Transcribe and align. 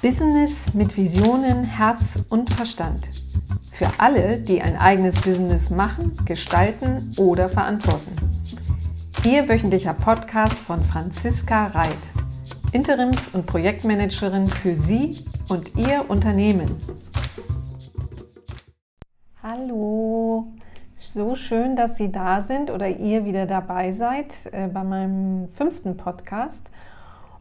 Business 0.00 0.72
mit 0.74 0.96
Visionen, 0.96 1.64
Herz 1.64 2.20
und 2.28 2.52
Verstand. 2.52 3.08
Für 3.72 3.88
alle, 3.98 4.38
die 4.38 4.62
ein 4.62 4.76
eigenes 4.76 5.20
Business 5.22 5.70
machen, 5.70 6.16
gestalten 6.24 7.12
oder 7.16 7.48
verantworten. 7.48 8.14
Ihr 9.24 9.48
wöchentlicher 9.48 9.94
Podcast 9.94 10.54
von 10.54 10.84
Franziska 10.84 11.66
Reit, 11.66 11.98
Interims- 12.70 13.34
und 13.34 13.46
Projektmanagerin 13.46 14.46
für 14.46 14.76
Sie 14.76 15.16
und 15.48 15.76
Ihr 15.76 16.04
Unternehmen. 16.06 16.80
Hallo, 19.42 20.52
so 20.92 21.34
schön, 21.34 21.74
dass 21.74 21.96
Sie 21.96 22.12
da 22.12 22.42
sind 22.42 22.70
oder 22.70 22.86
ihr 22.86 23.24
wieder 23.24 23.46
dabei 23.46 23.90
seid 23.90 24.48
äh, 24.52 24.68
bei 24.68 24.84
meinem 24.84 25.48
fünften 25.48 25.96
Podcast. 25.96 26.70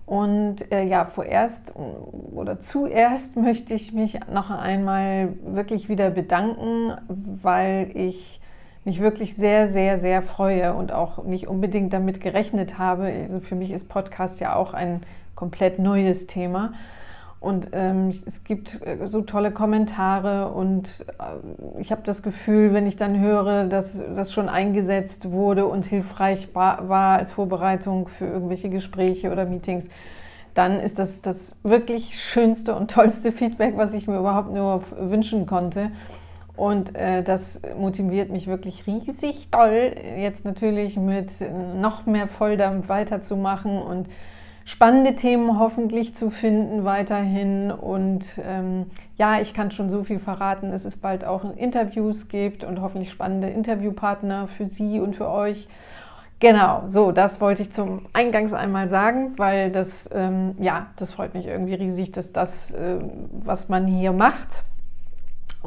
Und 0.07 0.71
äh, 0.71 0.83
ja, 0.83 1.03
vorerst 1.03 1.73
oder 1.75 2.61
zuerst 2.61 3.35
möchte 3.35 3.73
ich 3.73 3.93
mich 3.93 4.17
noch 4.31 4.49
einmal 4.49 5.33
wirklich 5.43 5.89
wieder 5.89 6.09
bedanken, 6.09 6.93
weil 7.09 7.91
ich 7.93 8.39
mich 8.85 9.01
wirklich 9.01 9.35
sehr, 9.35 9.67
sehr, 9.67 9.97
sehr 9.97 10.21
freue 10.21 10.73
und 10.73 10.93
auch 10.93 11.25
nicht 11.25 11.49
unbedingt 11.49 11.91
damit 11.91 12.21
gerechnet 12.21 12.79
habe. 12.79 13.03
Also 13.03 13.41
für 13.41 13.55
mich 13.55 13.69
ist 13.69 13.89
Podcast 13.89 14.39
ja 14.39 14.55
auch 14.55 14.73
ein 14.73 15.01
komplett 15.35 15.77
neues 15.77 16.25
Thema. 16.25 16.71
Und 17.39 17.69
ähm, 17.73 18.09
es 18.09 18.43
gibt 18.43 18.81
äh, 18.85 19.05
so 19.05 19.21
tolle 19.21 19.51
Kommentare 19.51 20.51
und 20.51 21.05
äh, 21.19 21.79
ich 21.79 21.91
habe 21.91 22.01
das 22.03 22.23
Gefühl, 22.23 22.73
wenn 22.73 22.87
ich 22.87 22.95
dann 22.95 23.19
höre, 23.19 23.65
dass 23.65 24.03
das 24.15 24.33
schon 24.33 24.49
eingesetzt 24.49 25.31
wurde 25.31 25.67
und 25.67 25.85
hilfreich 25.85 26.55
war, 26.55 26.89
als 26.89 27.31
Vorbereitung 27.31 28.07
für 28.07 28.25
irgendwelche 28.25 28.69
Gespräche 28.69 29.31
oder 29.31 29.45
Meetings, 29.45 29.89
dann 30.55 30.79
ist 30.79 30.97
das 30.97 31.21
das 31.21 31.55
wirklich 31.61 32.19
schönste 32.19 32.75
und 32.75 32.89
tollste 32.89 33.31
Feedback, 33.31 33.77
was 33.77 33.93
ich 33.93 34.07
mir 34.07 34.17
überhaupt 34.17 34.51
nur 34.51 34.81
wünschen 34.97 35.45
konnte. 35.45 35.91
Und 36.55 36.95
äh, 36.95 37.21
das 37.21 37.61
motiviert 37.77 38.31
mich 38.31 38.47
wirklich 38.47 38.87
riesig 38.87 39.49
toll, 39.51 39.93
jetzt 40.17 40.43
natürlich 40.43 40.97
mit 40.97 41.31
noch 41.79 42.07
mehr 42.07 42.27
Volldampf 42.27 42.89
weiterzumachen 42.89 43.79
und 43.79 44.07
spannende 44.67 45.15
Themen 45.15 45.57
hoffentlich 45.59 46.13
zu 46.13 46.29
finden 46.29 46.83
weiterhin. 46.83 47.71
Und 47.71 48.25
ähm, 48.45 48.87
ja, 49.15 49.39
ich 49.39 49.53
kann 49.53 49.71
schon 49.71 49.89
so 49.89 50.03
viel 50.03 50.19
verraten, 50.19 50.71
dass 50.71 50.83
es 50.83 50.97
bald 50.97 51.23
auch 51.23 51.55
Interviews 51.55 52.27
gibt 52.27 52.65
und 52.65 52.81
hoffentlich 52.81 53.09
spannende 53.09 53.47
Interviewpartner 53.49 54.47
für 54.47 54.67
Sie 54.67 54.99
und 54.99 55.15
für 55.15 55.29
euch. 55.29 55.69
Genau, 56.39 56.83
so, 56.85 57.13
das 57.13 57.39
wollte 57.39 57.61
ich 57.61 57.71
zum 57.71 58.01
Eingangs 58.11 58.53
einmal 58.53 58.89
sagen, 58.89 59.33
weil 59.37 59.71
das, 59.71 60.07
ähm, 60.13 60.55
ja, 60.59 60.87
das 60.97 61.13
freut 61.13 61.33
mich 61.33 61.47
irgendwie 61.47 61.73
riesig, 61.73 62.11
dass 62.11 62.33
das, 62.33 62.71
äh, 62.71 62.97
was 63.31 63.69
man 63.69 63.87
hier 63.87 64.11
macht, 64.11 64.63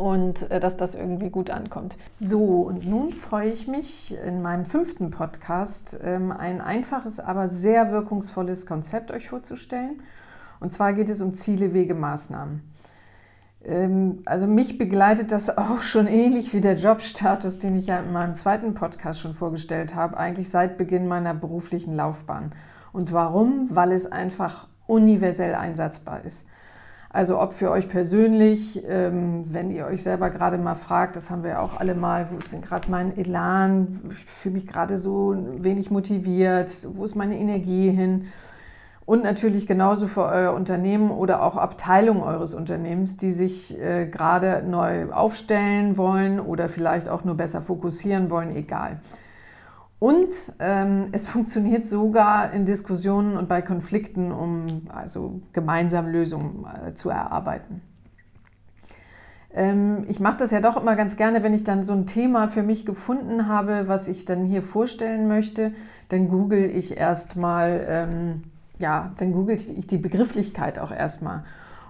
und 0.01 0.51
äh, 0.51 0.61
dass 0.61 0.79
das 0.79 0.95
irgendwie 0.95 1.29
gut 1.29 1.51
ankommt. 1.51 1.97
So, 2.21 2.63
und 2.63 2.87
nun 2.87 3.13
freue 3.13 3.51
ich 3.51 3.69
mich 3.69 4.17
in 4.27 4.41
meinem 4.41 4.65
fünften 4.65 5.11
Podcast 5.11 5.99
ähm, 6.03 6.33
ein 6.33 6.63
einfaches, 6.63 7.21
aber 7.21 7.49
sehr 7.49 7.93
wirkungsvolles 7.93 8.65
Konzept 8.65 9.11
euch 9.11 9.29
vorzustellen. 9.29 10.03
Und 10.59 10.73
zwar 10.73 10.95
geht 10.95 11.11
es 11.11 11.21
um 11.21 11.35
Ziele, 11.35 11.75
Wege, 11.75 11.95
Maßnahmen. 11.95 12.63
Ähm, 13.63 14.23
also 14.25 14.47
mich 14.47 14.79
begleitet 14.79 15.33
das 15.33 15.57
auch 15.59 15.83
schon 15.83 16.07
ähnlich 16.07 16.55
wie 16.55 16.63
der 16.63 16.77
Jobstatus, 16.77 17.59
den 17.59 17.79
ich 17.79 17.87
ja 17.87 17.99
in 17.99 18.13
meinem 18.13 18.35
zweiten 18.35 18.73
Podcast 18.73 19.21
schon 19.21 19.35
vorgestellt 19.35 19.95
habe, 19.95 20.17
eigentlich 20.17 20.49
seit 20.49 20.79
Beginn 20.79 21.09
meiner 21.09 21.35
beruflichen 21.35 21.95
Laufbahn. 21.95 22.53
Und 22.95 23.13
warum? 23.13 23.69
Weil 23.71 23.93
es 23.93 24.11
einfach 24.11 24.67
universell 24.87 25.55
einsatzbar 25.55 26.25
ist. 26.25 26.47
Also 27.13 27.41
ob 27.41 27.55
für 27.55 27.73
euch 27.73 27.89
persönlich, 27.89 28.85
ähm, 28.89 29.43
wenn 29.53 29.73
ihr 29.73 29.87
euch 29.87 30.05
selber 30.05 30.31
gerade 30.31 30.59
mal 30.59 30.77
fragt, 30.77 31.17
das 31.17 31.29
haben 31.29 31.43
wir 31.43 31.61
auch 31.61 31.81
alle 31.81 31.97
mal, 31.97 32.29
wo 32.31 32.39
ist 32.39 32.53
denn 32.53 32.63
gerade 32.63 32.89
mein 32.89 33.19
Elan, 33.19 33.99
ich 34.13 34.25
fühle 34.27 34.55
mich 34.55 34.67
gerade 34.69 34.97
so 34.97 35.37
wenig 35.59 35.91
motiviert, 35.91 36.71
wo 36.95 37.05
ist 37.05 37.17
meine 37.17 37.37
Energie 37.37 37.91
hin? 37.91 38.29
Und 39.07 39.25
natürlich 39.25 39.67
genauso 39.67 40.07
für 40.07 40.23
euer 40.23 40.53
Unternehmen 40.55 41.11
oder 41.11 41.43
auch 41.43 41.57
Abteilung 41.57 42.23
eures 42.23 42.55
Unternehmens, 42.55 43.17
die 43.17 43.33
sich 43.33 43.77
äh, 43.77 44.07
gerade 44.07 44.63
neu 44.65 45.11
aufstellen 45.11 45.97
wollen 45.97 46.39
oder 46.39 46.69
vielleicht 46.69 47.09
auch 47.09 47.25
nur 47.25 47.35
besser 47.35 47.61
fokussieren 47.61 48.31
wollen, 48.31 48.55
egal. 48.55 49.01
Und 50.01 50.31
ähm, 50.59 51.05
es 51.13 51.27
funktioniert 51.27 51.87
sogar 51.87 52.53
in 52.53 52.65
Diskussionen 52.65 53.37
und 53.37 53.49
bei 53.49 53.61
Konflikten, 53.61 54.33
um 54.33 54.89
also 54.89 55.43
gemeinsam 55.53 56.09
Lösungen 56.09 56.65
äh, 56.65 56.95
zu 56.95 57.11
erarbeiten. 57.11 57.83
Ähm, 59.53 60.07
ich 60.09 60.19
mache 60.19 60.39
das 60.39 60.53
ja 60.53 60.63
doch 60.63 60.81
immer 60.81 60.97
ganz 60.97 61.19
gerne, 61.19 61.43
wenn 61.43 61.53
ich 61.53 61.65
dann 61.65 61.85
so 61.85 61.93
ein 61.93 62.07
Thema 62.07 62.49
für 62.49 62.63
mich 62.63 62.87
gefunden 62.87 63.47
habe, 63.47 63.89
was 63.89 64.09
ich 64.09 64.25
dann 64.25 64.47
hier 64.47 64.63
vorstellen 64.63 65.29
möchte, 65.29 65.75
dann 66.09 66.29
google 66.29 66.65
ich 66.65 66.97
erstmal, 66.97 67.85
ähm, 67.87 68.45
ja, 68.79 69.13
dann 69.19 69.33
google 69.33 69.57
ich 69.57 69.87
die 69.87 69.99
Begrifflichkeit 69.99 70.79
auch 70.79 70.93
erstmal. 70.93 71.45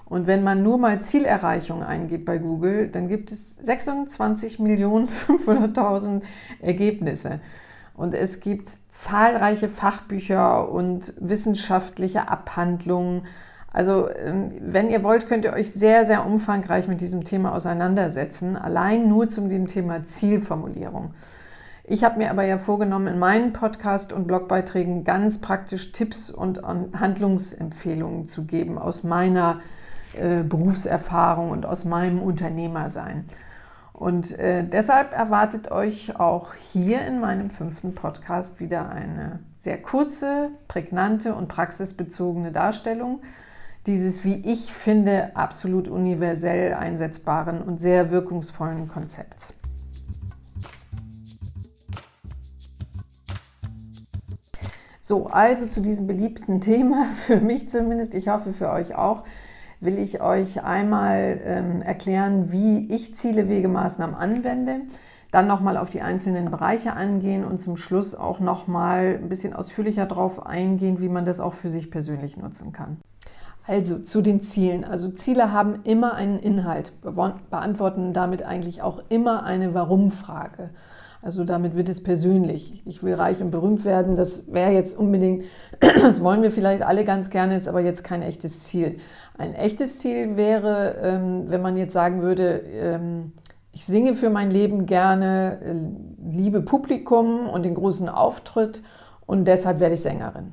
Und 0.06 0.26
wenn 0.26 0.42
man 0.42 0.64
nur 0.64 0.78
mal 0.78 1.00
Zielerreichung 1.00 1.84
eingibt 1.84 2.24
bei 2.24 2.38
Google, 2.38 2.88
dann 2.88 3.06
gibt 3.06 3.30
es 3.30 3.56
26.500.000 3.60 6.22
Ergebnisse. 6.60 7.38
Und 8.00 8.14
es 8.14 8.40
gibt 8.40 8.70
zahlreiche 8.88 9.68
Fachbücher 9.68 10.70
und 10.70 11.12
wissenschaftliche 11.20 12.28
Abhandlungen. 12.28 13.26
Also 13.74 14.08
ähm, 14.08 14.52
wenn 14.58 14.88
ihr 14.88 15.02
wollt, 15.02 15.28
könnt 15.28 15.44
ihr 15.44 15.52
euch 15.52 15.70
sehr, 15.70 16.06
sehr 16.06 16.24
umfangreich 16.24 16.88
mit 16.88 17.02
diesem 17.02 17.24
Thema 17.24 17.52
auseinandersetzen, 17.54 18.56
allein 18.56 19.06
nur 19.06 19.28
zum 19.28 19.50
dem 19.50 19.66
Thema 19.66 20.02
Zielformulierung. 20.04 21.12
Ich 21.84 22.02
habe 22.02 22.16
mir 22.16 22.30
aber 22.30 22.44
ja 22.44 22.56
vorgenommen, 22.56 23.06
in 23.06 23.18
meinen 23.18 23.52
Podcast 23.52 24.14
und 24.14 24.26
Blogbeiträgen 24.26 25.04
ganz 25.04 25.38
praktisch 25.38 25.92
Tipps 25.92 26.30
und 26.30 26.62
Handlungsempfehlungen 26.62 28.28
zu 28.28 28.44
geben 28.46 28.78
aus 28.78 29.04
meiner 29.04 29.60
äh, 30.14 30.42
Berufserfahrung 30.42 31.50
und 31.50 31.66
aus 31.66 31.84
meinem 31.84 32.22
Unternehmersein. 32.22 33.26
Und 34.00 34.38
äh, 34.38 34.64
deshalb 34.64 35.12
erwartet 35.12 35.70
euch 35.70 36.18
auch 36.18 36.54
hier 36.72 37.04
in 37.04 37.20
meinem 37.20 37.50
fünften 37.50 37.94
Podcast 37.94 38.58
wieder 38.58 38.88
eine 38.88 39.40
sehr 39.58 39.76
kurze, 39.76 40.52
prägnante 40.68 41.34
und 41.34 41.48
praxisbezogene 41.48 42.50
Darstellung 42.50 43.20
dieses, 43.84 44.24
wie 44.24 44.36
ich 44.36 44.72
finde, 44.72 45.36
absolut 45.36 45.86
universell 45.86 46.72
einsetzbaren 46.72 47.60
und 47.60 47.78
sehr 47.78 48.10
wirkungsvollen 48.10 48.88
Konzepts. 48.88 49.52
So, 55.02 55.26
also 55.26 55.66
zu 55.66 55.82
diesem 55.82 56.06
beliebten 56.06 56.62
Thema, 56.62 57.04
für 57.26 57.36
mich 57.36 57.68
zumindest, 57.68 58.14
ich 58.14 58.28
hoffe 58.28 58.54
für 58.54 58.70
euch 58.70 58.94
auch, 58.94 59.24
will 59.80 59.98
ich 59.98 60.20
euch 60.20 60.62
einmal 60.62 61.40
ähm, 61.44 61.82
erklären, 61.82 62.52
wie 62.52 62.92
ich 62.92 63.14
Ziele, 63.14 63.48
Wege, 63.48 63.68
Maßnahmen 63.68 64.14
anwende, 64.14 64.82
dann 65.30 65.46
nochmal 65.46 65.76
auf 65.76 65.90
die 65.90 66.02
einzelnen 66.02 66.50
Bereiche 66.50 66.92
angehen 66.92 67.44
und 67.44 67.60
zum 67.60 67.76
Schluss 67.76 68.14
auch 68.14 68.40
nochmal 68.40 69.18
ein 69.22 69.28
bisschen 69.28 69.52
ausführlicher 69.52 70.06
darauf 70.06 70.44
eingehen, 70.44 71.00
wie 71.00 71.08
man 71.08 71.24
das 71.24 71.40
auch 71.40 71.54
für 71.54 71.70
sich 71.70 71.90
persönlich 71.90 72.36
nutzen 72.36 72.72
kann. 72.72 72.98
Also 73.66 74.00
zu 74.00 74.20
den 74.20 74.40
Zielen. 74.40 74.84
Also 74.84 75.10
Ziele 75.10 75.52
haben 75.52 75.80
immer 75.84 76.14
einen 76.14 76.40
Inhalt, 76.40 76.92
beantworten 77.50 78.12
damit 78.12 78.42
eigentlich 78.42 78.82
auch 78.82 79.02
immer 79.08 79.44
eine 79.44 79.74
Warum-Frage. 79.74 80.70
Also 81.22 81.44
damit 81.44 81.76
wird 81.76 81.88
es 81.88 82.02
persönlich. 82.02 82.82
Ich 82.86 83.02
will 83.02 83.14
reich 83.14 83.40
und 83.40 83.50
berühmt 83.50 83.84
werden. 83.84 84.14
Das 84.14 84.52
wäre 84.52 84.72
jetzt 84.72 84.98
unbedingt, 84.98 85.44
das 85.80 86.22
wollen 86.24 86.42
wir 86.42 86.50
vielleicht 86.50 86.82
alle 86.82 87.04
ganz 87.04 87.30
gerne, 87.30 87.54
ist 87.54 87.68
aber 87.68 87.80
jetzt 87.80 88.02
kein 88.02 88.22
echtes 88.22 88.64
Ziel. 88.64 88.98
Ein 89.40 89.54
echtes 89.54 90.00
Ziel 90.00 90.36
wäre, 90.36 90.96
ähm, 91.02 91.44
wenn 91.46 91.62
man 91.62 91.78
jetzt 91.78 91.94
sagen 91.94 92.20
würde, 92.20 92.58
ähm, 92.74 93.32
ich 93.72 93.86
singe 93.86 94.12
für 94.12 94.28
mein 94.28 94.50
Leben 94.50 94.84
gerne, 94.84 95.60
äh, 95.64 96.30
liebe 96.30 96.60
Publikum 96.60 97.48
und 97.48 97.64
den 97.64 97.74
großen 97.74 98.10
Auftritt 98.10 98.82
und 99.24 99.46
deshalb 99.48 99.80
werde 99.80 99.94
ich 99.94 100.02
Sängerin. 100.02 100.52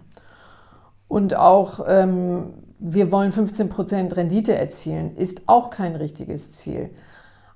Und 1.10 1.36
auch 1.36 1.82
ähm, 1.86 2.54
wir 2.80 3.12
wollen 3.12 3.34
15% 3.34 4.16
Rendite 4.16 4.56
erzielen, 4.56 5.18
ist 5.18 5.42
auch 5.48 5.70
kein 5.70 5.98
richtiges 5.98 6.54
Ziel. 6.54 6.90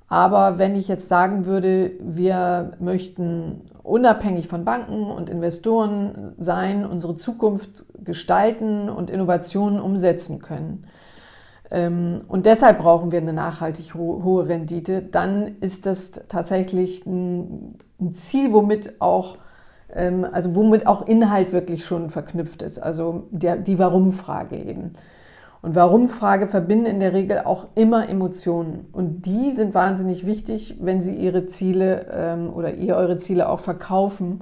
Aber 0.10 0.58
wenn 0.58 0.76
ich 0.76 0.90
jetzt 0.90 1.08
sagen 1.08 1.46
würde, 1.46 1.92
wir 2.02 2.74
möchten 2.82 3.70
unabhängig 3.84 4.50
von 4.50 4.66
Banken 4.66 5.10
und 5.10 5.30
Investoren 5.30 6.34
sein, 6.38 6.86
unsere 6.86 7.16
Zukunft 7.16 7.86
gestalten 8.04 8.90
und 8.90 9.10
Innovationen 9.10 9.80
umsetzen 9.80 10.40
können, 10.40 10.88
und 11.72 12.46
deshalb 12.46 12.80
brauchen 12.80 13.12
wir 13.12 13.20
eine 13.20 13.34
nachhaltig 13.34 13.96
hohe 13.96 14.48
Rendite, 14.48 15.02
dann 15.02 15.56
ist 15.62 15.86
das 15.86 16.12
tatsächlich 16.28 17.06
ein 17.06 17.78
Ziel, 18.14 18.52
womit 18.52 19.00
auch, 19.00 19.38
ähm, 19.94 20.28
also 20.30 20.54
womit 20.54 20.86
auch 20.86 21.08
Inhalt 21.08 21.54
wirklich 21.54 21.86
schon 21.86 22.10
verknüpft 22.10 22.62
ist, 22.62 22.80
also 22.80 23.28
der, 23.32 23.56
die 23.56 23.80
Warum-Frage 23.80 24.58
eben. 24.58 24.94
Und 25.62 25.76
Warum-Frage 25.76 26.48
verbinden 26.48 26.88
in 26.88 27.00
der 27.00 27.14
Regel 27.14 27.40
auch 27.46 27.68
immer 27.76 28.10
Emotionen. 28.10 28.88
Und 28.92 29.28
die 29.28 29.52
sind 29.52 29.74
wahnsinnig 29.76 30.26
wichtig, 30.26 30.78
wenn 30.82 31.02
Sie 31.02 31.16
Ihre 31.16 31.46
Ziele 31.46 32.08
ähm, 32.12 32.52
oder 32.52 32.74
ihr 32.74 32.96
eure 32.96 33.18
Ziele 33.18 33.48
auch 33.48 33.60
verkaufen 33.60 34.42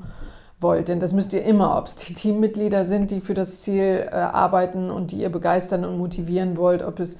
wollt. 0.59 0.87
Denn 0.87 0.99
das 0.99 1.13
müsst 1.13 1.33
ihr 1.33 1.43
immer, 1.43 1.77
ob 1.77 1.87
es 1.87 1.95
die 1.95 2.13
Teammitglieder 2.13 2.83
sind, 2.83 3.11
die 3.11 3.21
für 3.21 3.33
das 3.33 3.61
Ziel 3.61 4.07
äh, 4.11 4.15
arbeiten 4.15 4.91
und 4.91 5.11
die 5.11 5.21
ihr 5.21 5.29
begeistern 5.29 5.85
und 5.85 5.97
motivieren 5.97 6.57
wollt, 6.57 6.83
ob 6.83 6.99
es 6.99 7.17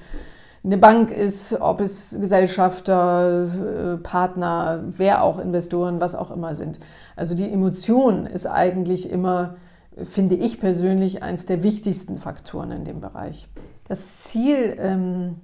eine 0.62 0.76
Bank 0.76 1.10
ist, 1.10 1.58
ob 1.60 1.80
es 1.80 2.16
Gesellschafter, 2.20 3.94
äh, 3.94 3.96
Partner, 3.96 4.84
wer 4.96 5.22
auch 5.22 5.38
Investoren, 5.38 6.00
was 6.00 6.14
auch 6.14 6.30
immer 6.30 6.54
sind. 6.54 6.78
Also 7.16 7.34
die 7.34 7.50
Emotion 7.50 8.26
ist 8.26 8.46
eigentlich 8.46 9.10
immer, 9.10 9.56
finde 10.04 10.34
ich 10.34 10.60
persönlich, 10.60 11.22
eines 11.22 11.46
der 11.46 11.62
wichtigsten 11.62 12.18
Faktoren 12.18 12.72
in 12.72 12.84
dem 12.84 13.00
Bereich. 13.00 13.48
Das 13.90 14.20
Ziel 14.20 14.76
ähm, 14.78 15.40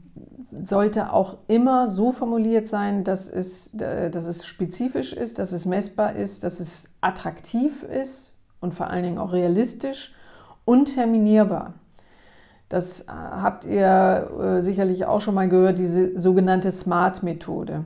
sollte 0.53 1.13
auch 1.13 1.39
immer 1.49 1.89
so 1.89 2.13
formuliert 2.13 2.69
sein, 2.69 3.03
dass 3.03 3.29
es, 3.29 3.75
äh, 3.75 4.09
dass 4.09 4.27
es 4.27 4.47
spezifisch 4.47 5.13
ist, 5.13 5.41
dass 5.41 5.51
es 5.51 5.67
messbar 5.67 6.15
ist, 6.15 6.45
dass 6.45 6.61
es 6.61 6.95
attraktiv 7.01 7.83
ist 7.83 8.35
und 8.61 8.73
vor 8.73 8.87
allen 8.87 9.03
Dingen 9.03 9.19
auch 9.19 9.33
realistisch 9.33 10.15
und 10.65 10.95
terminierbar. 10.95 11.75
Das 12.69 13.01
äh, 13.01 13.07
habt 13.09 13.65
ihr 13.65 14.31
äh, 14.41 14.63
sicherlich 14.63 15.07
auch 15.07 15.21
schon 15.21 15.35
mal 15.35 15.49
gehört, 15.49 15.81
diese 15.81 16.17
sogenannte 16.17 16.71
SMART-Methode. 16.71 17.85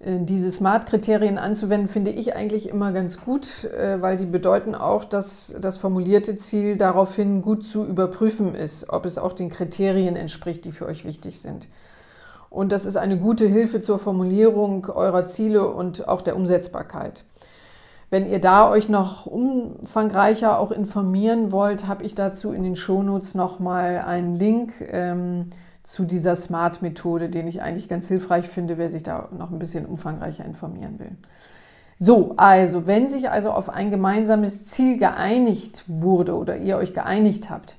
Äh, 0.00 0.18
diese 0.20 0.50
SMART-Kriterien 0.50 1.38
anzuwenden, 1.38 1.88
finde 1.88 2.10
ich 2.10 2.34
eigentlich 2.34 2.68
immer 2.68 2.92
ganz 2.92 3.20
gut, 3.20 3.68
weil 3.72 4.16
die 4.16 4.26
bedeuten 4.26 4.74
auch, 4.74 5.04
dass 5.04 5.54
das 5.60 5.76
formulierte 5.78 6.36
Ziel 6.36 6.76
daraufhin 6.76 7.42
gut 7.42 7.64
zu 7.64 7.86
überprüfen 7.86 8.54
ist, 8.54 8.90
ob 8.90 9.06
es 9.06 9.18
auch 9.18 9.32
den 9.32 9.50
Kriterien 9.50 10.16
entspricht, 10.16 10.64
die 10.64 10.72
für 10.72 10.86
euch 10.86 11.04
wichtig 11.04 11.40
sind. 11.40 11.68
Und 12.50 12.72
das 12.72 12.84
ist 12.84 12.96
eine 12.96 13.16
gute 13.16 13.46
Hilfe 13.46 13.80
zur 13.80 14.00
Formulierung 14.00 14.86
eurer 14.86 15.28
Ziele 15.28 15.68
und 15.68 16.08
auch 16.08 16.20
der 16.20 16.34
Umsetzbarkeit. 16.34 17.24
Wenn 18.10 18.28
ihr 18.28 18.40
da 18.40 18.68
euch 18.68 18.88
noch 18.88 19.26
umfangreicher 19.26 20.58
auch 20.58 20.72
informieren 20.72 21.52
wollt, 21.52 21.86
habe 21.86 22.02
ich 22.02 22.16
dazu 22.16 22.52
in 22.52 22.64
den 22.64 22.74
Shownotes 22.74 23.36
nochmal 23.36 23.98
einen 23.98 24.34
Link 24.34 24.72
ähm, 24.90 25.50
zu 25.90 26.04
dieser 26.04 26.36
Smart-Methode, 26.36 27.28
den 27.30 27.48
ich 27.48 27.62
eigentlich 27.62 27.88
ganz 27.88 28.06
hilfreich 28.06 28.48
finde, 28.48 28.78
wer 28.78 28.88
sich 28.88 29.02
da 29.02 29.28
noch 29.36 29.50
ein 29.50 29.58
bisschen 29.58 29.86
umfangreicher 29.86 30.44
informieren 30.44 31.00
will. 31.00 31.10
So, 31.98 32.34
also 32.36 32.86
wenn 32.86 33.08
sich 33.08 33.28
also 33.28 33.50
auf 33.50 33.68
ein 33.68 33.90
gemeinsames 33.90 34.66
Ziel 34.66 34.98
geeinigt 34.98 35.82
wurde 35.88 36.36
oder 36.36 36.56
ihr 36.56 36.76
euch 36.76 36.94
geeinigt 36.94 37.50
habt, 37.50 37.76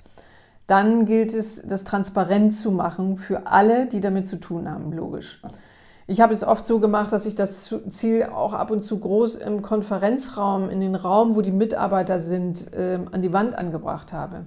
dann 0.68 1.06
gilt 1.06 1.34
es, 1.34 1.66
das 1.66 1.86
transparent 1.86 2.58
zu 2.58 2.72
machen 2.72 3.16
für 3.16 3.48
alle, 3.48 3.86
die 3.86 4.02
damit 4.02 4.28
zu 4.28 4.42
tun 4.42 4.70
haben, 4.70 4.92
logisch. 4.92 5.42
Ich 6.06 6.20
habe 6.20 6.34
es 6.34 6.44
oft 6.44 6.66
so 6.66 6.80
gemacht, 6.80 7.14
dass 7.14 7.26
ich 7.26 7.36
das 7.36 7.74
Ziel 7.92 8.26
auch 8.26 8.52
ab 8.52 8.72
und 8.72 8.84
zu 8.84 9.00
groß 9.00 9.36
im 9.36 9.62
Konferenzraum, 9.62 10.70
in 10.70 10.82
den 10.82 10.96
Raum, 10.96 11.38
wo 11.38 11.42
die 11.42 11.52
Mitarbeiter 11.52 12.20
sind, 12.20 12.72
ähm, 12.76 13.06
an 13.14 13.22
die 13.22 13.32
Wand 13.32 13.58
angebracht 13.58 14.12
habe. 14.12 14.44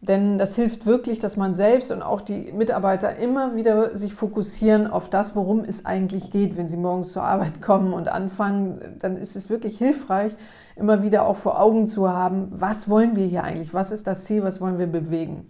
Denn 0.00 0.38
das 0.38 0.54
hilft 0.54 0.86
wirklich, 0.86 1.18
dass 1.18 1.36
man 1.36 1.54
selbst 1.54 1.90
und 1.90 2.02
auch 2.02 2.20
die 2.20 2.52
Mitarbeiter 2.52 3.16
immer 3.16 3.56
wieder 3.56 3.96
sich 3.96 4.14
fokussieren 4.14 4.86
auf 4.86 5.10
das, 5.10 5.34
worum 5.34 5.64
es 5.64 5.86
eigentlich 5.86 6.30
geht. 6.30 6.56
Wenn 6.56 6.68
sie 6.68 6.76
morgens 6.76 7.12
zur 7.12 7.24
Arbeit 7.24 7.60
kommen 7.62 7.92
und 7.92 8.08
anfangen, 8.08 8.96
dann 9.00 9.16
ist 9.16 9.34
es 9.34 9.50
wirklich 9.50 9.76
hilfreich, 9.78 10.36
immer 10.76 11.02
wieder 11.02 11.26
auch 11.26 11.36
vor 11.36 11.60
Augen 11.60 11.88
zu 11.88 12.08
haben, 12.08 12.46
was 12.50 12.88
wollen 12.88 13.16
wir 13.16 13.26
hier 13.26 13.42
eigentlich? 13.42 13.74
Was 13.74 13.90
ist 13.90 14.06
das 14.06 14.24
Ziel? 14.24 14.44
Was 14.44 14.60
wollen 14.60 14.78
wir 14.78 14.86
bewegen? 14.86 15.48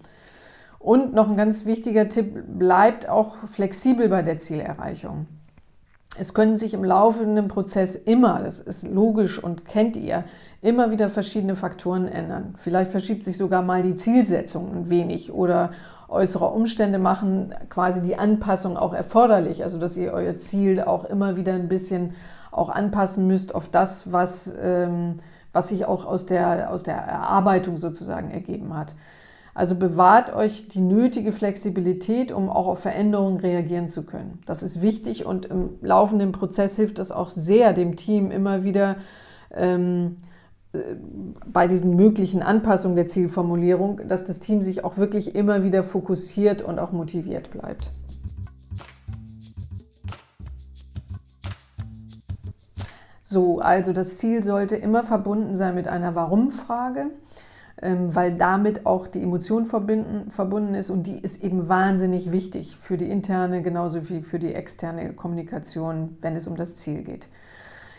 Und 0.78 1.12
noch 1.12 1.28
ein 1.28 1.36
ganz 1.36 1.66
wichtiger 1.66 2.08
Tipp, 2.08 2.44
bleibt 2.58 3.08
auch 3.08 3.36
flexibel 3.46 4.08
bei 4.08 4.22
der 4.22 4.38
Zielerreichung. 4.38 5.26
Es 6.16 6.32
können 6.32 6.56
sich 6.56 6.72
im 6.72 6.84
laufenden 6.84 7.48
Prozess 7.48 7.94
immer, 7.94 8.40
das 8.42 8.60
ist 8.60 8.88
logisch 8.88 9.42
und 9.42 9.66
kennt 9.66 9.96
ihr, 9.96 10.24
immer 10.60 10.90
wieder 10.90 11.08
verschiedene 11.08 11.56
Faktoren 11.56 12.08
ändern. 12.08 12.54
Vielleicht 12.58 12.90
verschiebt 12.90 13.24
sich 13.24 13.36
sogar 13.36 13.62
mal 13.62 13.82
die 13.82 13.96
Zielsetzung 13.96 14.74
ein 14.74 14.90
wenig 14.90 15.32
oder 15.32 15.70
äußere 16.08 16.46
Umstände 16.46 16.98
machen 16.98 17.54
quasi 17.68 18.02
die 18.02 18.16
Anpassung 18.16 18.76
auch 18.76 18.94
erforderlich, 18.94 19.62
also 19.62 19.78
dass 19.78 19.96
ihr 19.96 20.12
euer 20.12 20.38
Ziel 20.38 20.80
auch 20.80 21.04
immer 21.04 21.36
wieder 21.36 21.52
ein 21.52 21.68
bisschen 21.68 22.14
auch 22.50 22.70
anpassen 22.70 23.26
müsst 23.26 23.54
auf 23.54 23.68
das, 23.68 24.10
was, 24.10 24.52
ähm, 24.60 25.16
was 25.52 25.68
sich 25.68 25.84
auch 25.84 26.06
aus 26.06 26.26
der, 26.26 26.72
aus 26.72 26.82
der 26.82 26.96
Erarbeitung 26.96 27.76
sozusagen 27.76 28.30
ergeben 28.30 28.76
hat. 28.76 28.94
Also 29.54 29.74
bewahrt 29.74 30.34
euch 30.34 30.68
die 30.68 30.80
nötige 30.80 31.32
Flexibilität, 31.32 32.32
um 32.32 32.48
auch 32.48 32.68
auf 32.68 32.78
Veränderungen 32.78 33.38
reagieren 33.38 33.88
zu 33.88 34.04
können. 34.04 34.40
Das 34.46 34.62
ist 34.62 34.82
wichtig 34.82 35.26
und 35.26 35.46
im 35.46 35.70
laufenden 35.82 36.32
Prozess 36.32 36.76
hilft 36.76 36.98
es 36.98 37.12
auch 37.12 37.28
sehr 37.28 37.72
dem 37.72 37.96
Team 37.96 38.30
immer 38.30 38.64
wieder 38.64 38.96
ähm, 39.52 40.18
äh, 40.22 40.27
bei 41.46 41.66
diesen 41.66 41.96
möglichen 41.96 42.42
Anpassungen 42.42 42.96
der 42.96 43.06
Zielformulierung, 43.06 44.08
dass 44.08 44.24
das 44.24 44.40
Team 44.40 44.62
sich 44.62 44.84
auch 44.84 44.96
wirklich 44.98 45.34
immer 45.34 45.62
wieder 45.62 45.82
fokussiert 45.82 46.60
und 46.60 46.78
auch 46.78 46.92
motiviert 46.92 47.50
bleibt. 47.50 47.90
So, 53.22 53.60
also 53.60 53.92
das 53.92 54.16
Ziel 54.16 54.42
sollte 54.42 54.76
immer 54.76 55.04
verbunden 55.04 55.54
sein 55.56 55.74
mit 55.74 55.88
einer 55.88 56.14
Warum-Frage. 56.14 57.10
Ähm, 57.80 58.12
weil 58.12 58.34
damit 58.34 58.86
auch 58.86 59.06
die 59.06 59.22
Emotion 59.22 59.64
verbunden 59.64 60.74
ist 60.74 60.90
und 60.90 61.06
die 61.06 61.16
ist 61.20 61.44
eben 61.44 61.68
wahnsinnig 61.68 62.32
wichtig 62.32 62.76
für 62.80 62.96
die 62.96 63.08
interne 63.08 63.62
genauso 63.62 64.08
wie 64.08 64.22
für 64.22 64.40
die 64.40 64.52
externe 64.52 65.12
Kommunikation, 65.12 66.18
wenn 66.20 66.34
es 66.34 66.48
um 66.48 66.56
das 66.56 66.74
Ziel 66.74 67.02
geht. 67.02 67.28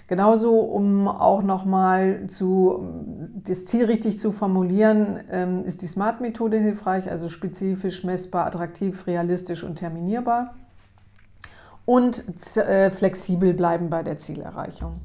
Genauso, 0.10 0.62
um 0.62 1.08
auch 1.08 1.44
nochmal 1.44 2.26
das 3.44 3.66
Ziel 3.66 3.86
richtig 3.86 4.20
zu 4.20 4.32
formulieren, 4.32 5.20
ähm, 5.30 5.64
ist 5.66 5.84
die 5.84 5.88
SMART-Methode 5.88 6.58
hilfreich, 6.58 7.12
also 7.12 7.30
spezifisch, 7.30 8.04
messbar, 8.04 8.48
attraktiv, 8.48 9.06
realistisch 9.06 9.64
und 9.64 9.76
terminierbar. 9.76 10.56
Und 11.86 12.24
äh, 12.58 12.90
flexibel 12.90 13.54
bleiben 13.54 13.92
bei 13.92 14.02
der 14.02 14.18
Zielerreichung. 14.18 15.00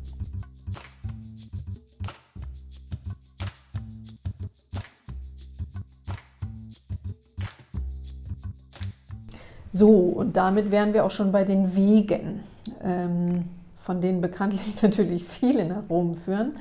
So, 9.71 9.90
und 9.90 10.35
damit 10.35 10.71
wären 10.71 10.95
wir 10.95 11.05
auch 11.05 11.11
schon 11.11 11.31
bei 11.31 11.45
den 11.45 11.76
Wegen, 11.76 12.40
ähm, 12.83 13.45
von 13.85 14.00
denen 14.00 14.23
bekanntlich 14.23 14.62
natürlich 14.83 15.25
viele 15.25 15.67
nach 15.67 15.91
Rom 15.91 16.14
führen. 16.14 16.57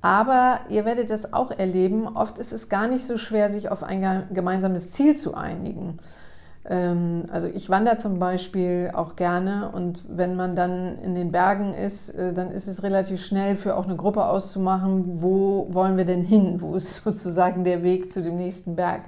Aber 0.00 0.60
ihr 0.68 0.84
werdet 0.84 1.10
das 1.10 1.32
auch 1.32 1.50
erleben, 1.50 2.06
oft 2.06 2.38
ist 2.38 2.52
es 2.52 2.68
gar 2.68 2.88
nicht 2.88 3.04
so 3.04 3.18
schwer, 3.18 3.50
sich 3.50 3.70
auf 3.70 3.82
ein 3.82 4.28
gemeinsames 4.32 4.92
Ziel 4.92 5.16
zu 5.16 5.34
einigen. 5.34 5.98
Ähm, 6.64 7.24
also 7.30 7.48
ich 7.48 7.68
wandere 7.68 7.98
zum 7.98 8.18
Beispiel 8.18 8.92
auch 8.94 9.16
gerne 9.16 9.70
und 9.72 10.04
wenn 10.08 10.36
man 10.36 10.56
dann 10.56 10.98
in 11.02 11.14
den 11.14 11.32
Bergen 11.32 11.74
ist, 11.74 12.10
äh, 12.10 12.32
dann 12.32 12.50
ist 12.50 12.66
es 12.66 12.82
relativ 12.82 13.22
schnell 13.22 13.56
für 13.56 13.76
auch 13.76 13.84
eine 13.84 13.96
Gruppe 13.96 14.24
auszumachen, 14.24 15.20
wo 15.20 15.66
wollen 15.70 15.96
wir 15.98 16.04
denn 16.06 16.22
hin, 16.22 16.62
wo 16.62 16.76
ist 16.76 16.96
sozusagen 17.04 17.64
der 17.64 17.82
Weg 17.82 18.10
zu 18.10 18.22
dem 18.22 18.36
nächsten 18.36 18.76
Berg. 18.76 19.02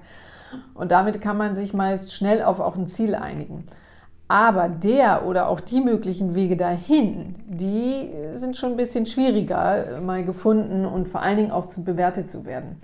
Und 0.74 0.90
damit 0.90 1.22
kann 1.22 1.38
man 1.38 1.54
sich 1.54 1.72
meist 1.72 2.12
schnell 2.12 2.42
auf 2.42 2.60
auch 2.60 2.76
ein 2.76 2.88
Ziel 2.88 3.14
einigen. 3.14 3.64
Aber 4.30 4.68
der 4.68 5.26
oder 5.26 5.48
auch 5.48 5.58
die 5.58 5.80
möglichen 5.80 6.36
Wege 6.36 6.56
dahin, 6.56 7.34
die 7.48 8.10
sind 8.34 8.56
schon 8.56 8.70
ein 8.70 8.76
bisschen 8.76 9.04
schwieriger 9.04 10.00
mal 10.00 10.24
gefunden 10.24 10.86
und 10.86 11.08
vor 11.08 11.20
allen 11.20 11.36
Dingen 11.36 11.50
auch 11.50 11.66
zu 11.66 11.82
bewertet 11.82 12.30
zu 12.30 12.44
werden. 12.44 12.80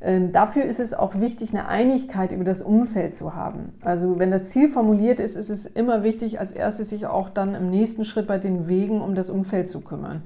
Ähm, 0.00 0.32
dafür 0.32 0.64
ist 0.64 0.80
es 0.80 0.94
auch 0.94 1.20
wichtig, 1.20 1.50
eine 1.50 1.68
Einigkeit 1.68 2.32
über 2.32 2.44
das 2.44 2.62
Umfeld 2.62 3.14
zu 3.14 3.34
haben. 3.34 3.74
Also 3.82 4.18
wenn 4.18 4.30
das 4.30 4.48
Ziel 4.48 4.70
formuliert 4.70 5.20
ist, 5.20 5.36
ist 5.36 5.50
es 5.50 5.66
immer 5.66 6.02
wichtig, 6.02 6.40
als 6.40 6.54
erstes 6.54 6.88
sich 6.88 7.06
auch 7.06 7.28
dann 7.28 7.54
im 7.54 7.70
nächsten 7.70 8.06
Schritt 8.06 8.26
bei 8.26 8.38
den 8.38 8.66
Wegen 8.66 9.02
um 9.02 9.14
das 9.14 9.28
Umfeld 9.28 9.68
zu 9.68 9.82
kümmern. 9.82 10.22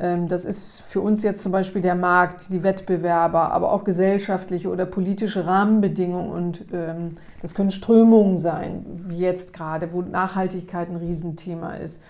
Ähm, 0.00 0.28
das 0.28 0.44
ist 0.44 0.80
für 0.80 1.00
uns 1.00 1.22
jetzt 1.22 1.42
zum 1.42 1.52
Beispiel 1.52 1.82
der 1.82 1.94
Markt, 1.94 2.50
die 2.50 2.62
Wettbewerber, 2.62 3.52
aber 3.52 3.72
auch 3.72 3.84
gesellschaftliche 3.84 4.70
oder 4.70 4.86
politische 4.86 5.46
Rahmenbedingungen 5.46 6.30
und 6.30 6.64
ähm, 6.72 7.16
das 7.42 7.54
können 7.54 7.70
Strömungen 7.70 8.38
sein, 8.38 8.84
wie 9.08 9.18
jetzt 9.18 9.52
gerade, 9.52 9.92
wo 9.92 10.02
Nachhaltigkeit 10.02 10.88
ein 10.88 10.96
Riesenthema 10.96 11.74
ist. 11.74 12.02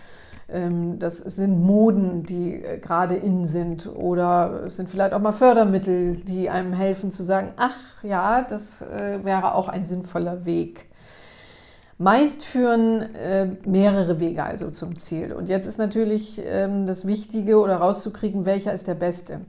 Ähm, 0.49 0.99
das 1.01 1.19
sind 1.19 1.61
Moden, 1.61 2.25
die 2.25 2.63
äh, 2.63 2.79
gerade 2.79 3.17
in 3.17 3.45
sind 3.45 3.89
oder 3.89 4.65
es 4.67 4.77
sind 4.77 4.89
vielleicht 4.89 5.13
auch 5.13 5.21
mal 5.21 5.33
Fördermittel, 5.33 6.15
die 6.15 6.49
einem 6.49 6.73
helfen 6.73 7.11
zu 7.11 7.25
sagen, 7.25 7.53
ach 7.57 8.05
ja, 8.05 8.43
das 8.43 8.83
äh, 8.83 9.25
wäre 9.25 9.55
auch 9.55 9.69
ein 9.69 9.85
sinnvoller 9.85 10.45
Weg. 10.45 10.90
Meist 12.01 12.43
führen 12.43 13.15
äh, 13.15 13.47
mehrere 13.67 14.21
Wege 14.21 14.43
also 14.43 14.71
zum 14.71 14.97
Ziel. 14.99 15.35
Und 15.35 15.51
jetzt 15.51 15.67
ist 15.67 15.77
natürlich 15.77 16.41
ähm, 16.43 16.87
das 16.87 17.07
Wichtige 17.07 17.59
oder 17.61 17.77
rauszukriegen, 17.77 18.47
welcher 18.47 18.73
ist 18.73 18.89
der 18.89 18.95
beste. 18.95 19.43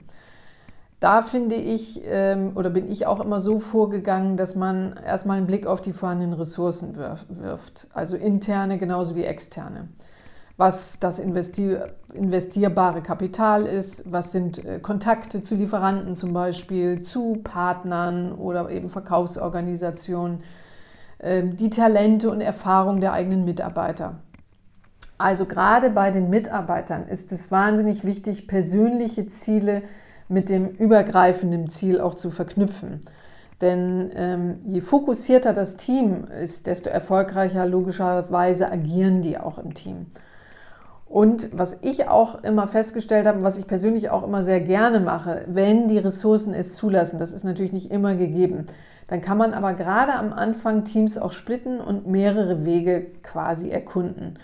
da 0.99 1.21
finde 1.21 1.55
ich 1.55 2.01
ähm, 2.05 2.51
oder 2.55 2.69
bin 2.69 2.91
ich 2.91 3.07
auch 3.07 3.21
immer 3.21 3.39
so 3.39 3.59
vorgegangen, 3.59 4.35
dass 4.35 4.57
man 4.57 4.97
erstmal 4.97 5.37
einen 5.37 5.47
Blick 5.47 5.65
auf 5.65 5.79
die 5.79 5.93
vorhandenen 5.93 6.33
Ressourcen 6.33 6.97
wirft, 7.29 7.87
also 7.93 8.17
interne 8.17 8.77
genauso 8.77 9.15
wie 9.15 9.23
externe. 9.23 9.87
Was 10.57 10.99
das 10.99 11.19
investier 11.19 11.93
investierbare 12.13 13.01
Kapital 13.01 13.65
ist, 13.65 14.11
was 14.11 14.33
sind 14.33 14.65
äh, 14.65 14.79
Kontakte 14.79 15.41
zu 15.41 15.55
Lieferanten 15.55 16.17
zum 16.17 16.33
Beispiel, 16.33 17.01
zu 17.01 17.39
Partnern 17.45 18.33
oder 18.33 18.69
eben 18.69 18.89
Verkaufsorganisationen, 18.89 20.43
die 21.23 21.69
Talente 21.69 22.31
und 22.31 22.41
Erfahrung 22.41 22.99
der 22.99 23.13
eigenen 23.13 23.45
Mitarbeiter. 23.45 24.15
Also 25.17 25.45
gerade 25.45 25.91
bei 25.91 26.09
den 26.09 26.31
Mitarbeitern 26.31 27.07
ist 27.07 27.31
es 27.31 27.51
wahnsinnig 27.51 28.03
wichtig, 28.03 28.47
persönliche 28.47 29.27
Ziele 29.27 29.83
mit 30.29 30.49
dem 30.49 30.67
übergreifenden 30.67 31.69
Ziel 31.69 32.01
auch 32.01 32.15
zu 32.15 32.31
verknüpfen. 32.31 33.01
Denn 33.61 34.09
ähm, 34.15 34.55
je 34.65 34.81
fokussierter 34.81 35.53
das 35.53 35.77
Team 35.77 36.23
ist, 36.23 36.65
desto 36.65 36.89
erfolgreicher 36.89 37.67
logischerweise 37.67 38.71
agieren 38.71 39.21
die 39.21 39.37
auch 39.37 39.59
im 39.59 39.75
Team. 39.75 40.07
Und 41.05 41.49
was 41.55 41.77
ich 41.81 42.07
auch 42.07 42.43
immer 42.43 42.67
festgestellt 42.67 43.27
habe, 43.27 43.43
was 43.43 43.59
ich 43.59 43.67
persönlich 43.67 44.09
auch 44.09 44.23
immer 44.23 44.43
sehr 44.43 44.61
gerne 44.61 44.99
mache, 44.99 45.43
wenn 45.47 45.87
die 45.87 45.99
Ressourcen 45.99 46.53
es 46.55 46.75
zulassen, 46.75 47.19
das 47.19 47.33
ist 47.33 47.43
natürlich 47.43 47.73
nicht 47.73 47.91
immer 47.91 48.15
gegeben, 48.15 48.65
dann 49.11 49.21
kann 49.21 49.37
man 49.37 49.53
aber 49.53 49.73
gerade 49.73 50.13
am 50.13 50.31
Anfang 50.31 50.85
Teams 50.85 51.17
auch 51.17 51.33
splitten 51.33 51.81
und 51.81 52.07
mehrere 52.07 52.63
Wege 52.63 53.07
quasi 53.23 53.69
erkunden. 53.69 54.39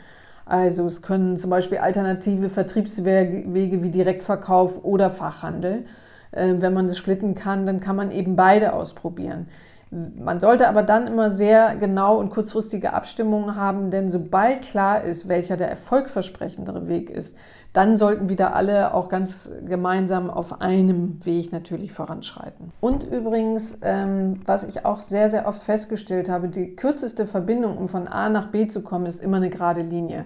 Also 0.46 0.86
es 0.86 1.02
können 1.02 1.38
zum 1.38 1.52
Beispiel 1.52 1.78
alternative 1.78 2.50
Vertriebswege 2.50 3.46
wie 3.82 3.90
Direktverkauf 3.90 4.84
oder 4.84 5.10
Fachhandel. 5.10 5.86
Äh, 6.32 6.56
wenn 6.58 6.74
man 6.74 6.88
das 6.88 6.98
splitten 6.98 7.34
kann, 7.34 7.66
dann 7.66 7.80
kann 7.80 7.96
man 7.96 8.12
eben 8.12 8.36
beide 8.36 8.74
ausprobieren. 8.74 9.48
Man 9.90 10.42
sollte 10.42 10.68
aber 10.68 10.84
dann 10.84 11.08
immer 11.08 11.32
sehr 11.32 11.78
genau 11.78 12.18
und 12.18 12.30
kurzfristige 12.30 12.92
Abstimmungen 12.92 13.56
haben, 13.56 13.90
denn 13.90 14.12
sobald 14.12 14.64
klar 14.64 15.02
ist, 15.02 15.30
welcher 15.30 15.56
der 15.56 15.70
erfolgversprechendere 15.70 16.90
Weg 16.90 17.10
ist, 17.10 17.38
dann 17.74 17.98
sollten 17.98 18.30
wieder 18.30 18.56
alle 18.56 18.94
auch 18.94 19.10
ganz 19.10 19.52
gemeinsam 19.66 20.30
auf 20.30 20.62
einem 20.62 21.24
Weg 21.26 21.52
natürlich 21.52 21.92
voranschreiten. 21.92 22.72
Und 22.82 23.04
übrigens, 23.04 23.78
ähm, 23.82 24.42
was 24.46 24.64
ich 24.64 24.86
auch 24.86 25.00
sehr, 25.00 25.30
sehr 25.30 25.48
oft 25.48 25.62
festgestellt 25.64 26.30
habe, 26.30 26.50
die 26.50 26.76
kürzeste 26.76 27.28
Verbindung, 27.28 27.78
um 27.78 27.90
von 27.90 28.08
A 28.08 28.30
nach 28.30 28.48
B 28.48 28.68
zu 28.68 28.82
kommen, 28.82 29.06
ist 29.06 29.24
immer 29.24 29.38
eine 29.38 29.50
gerade 29.50 29.82
Linie. 29.82 30.26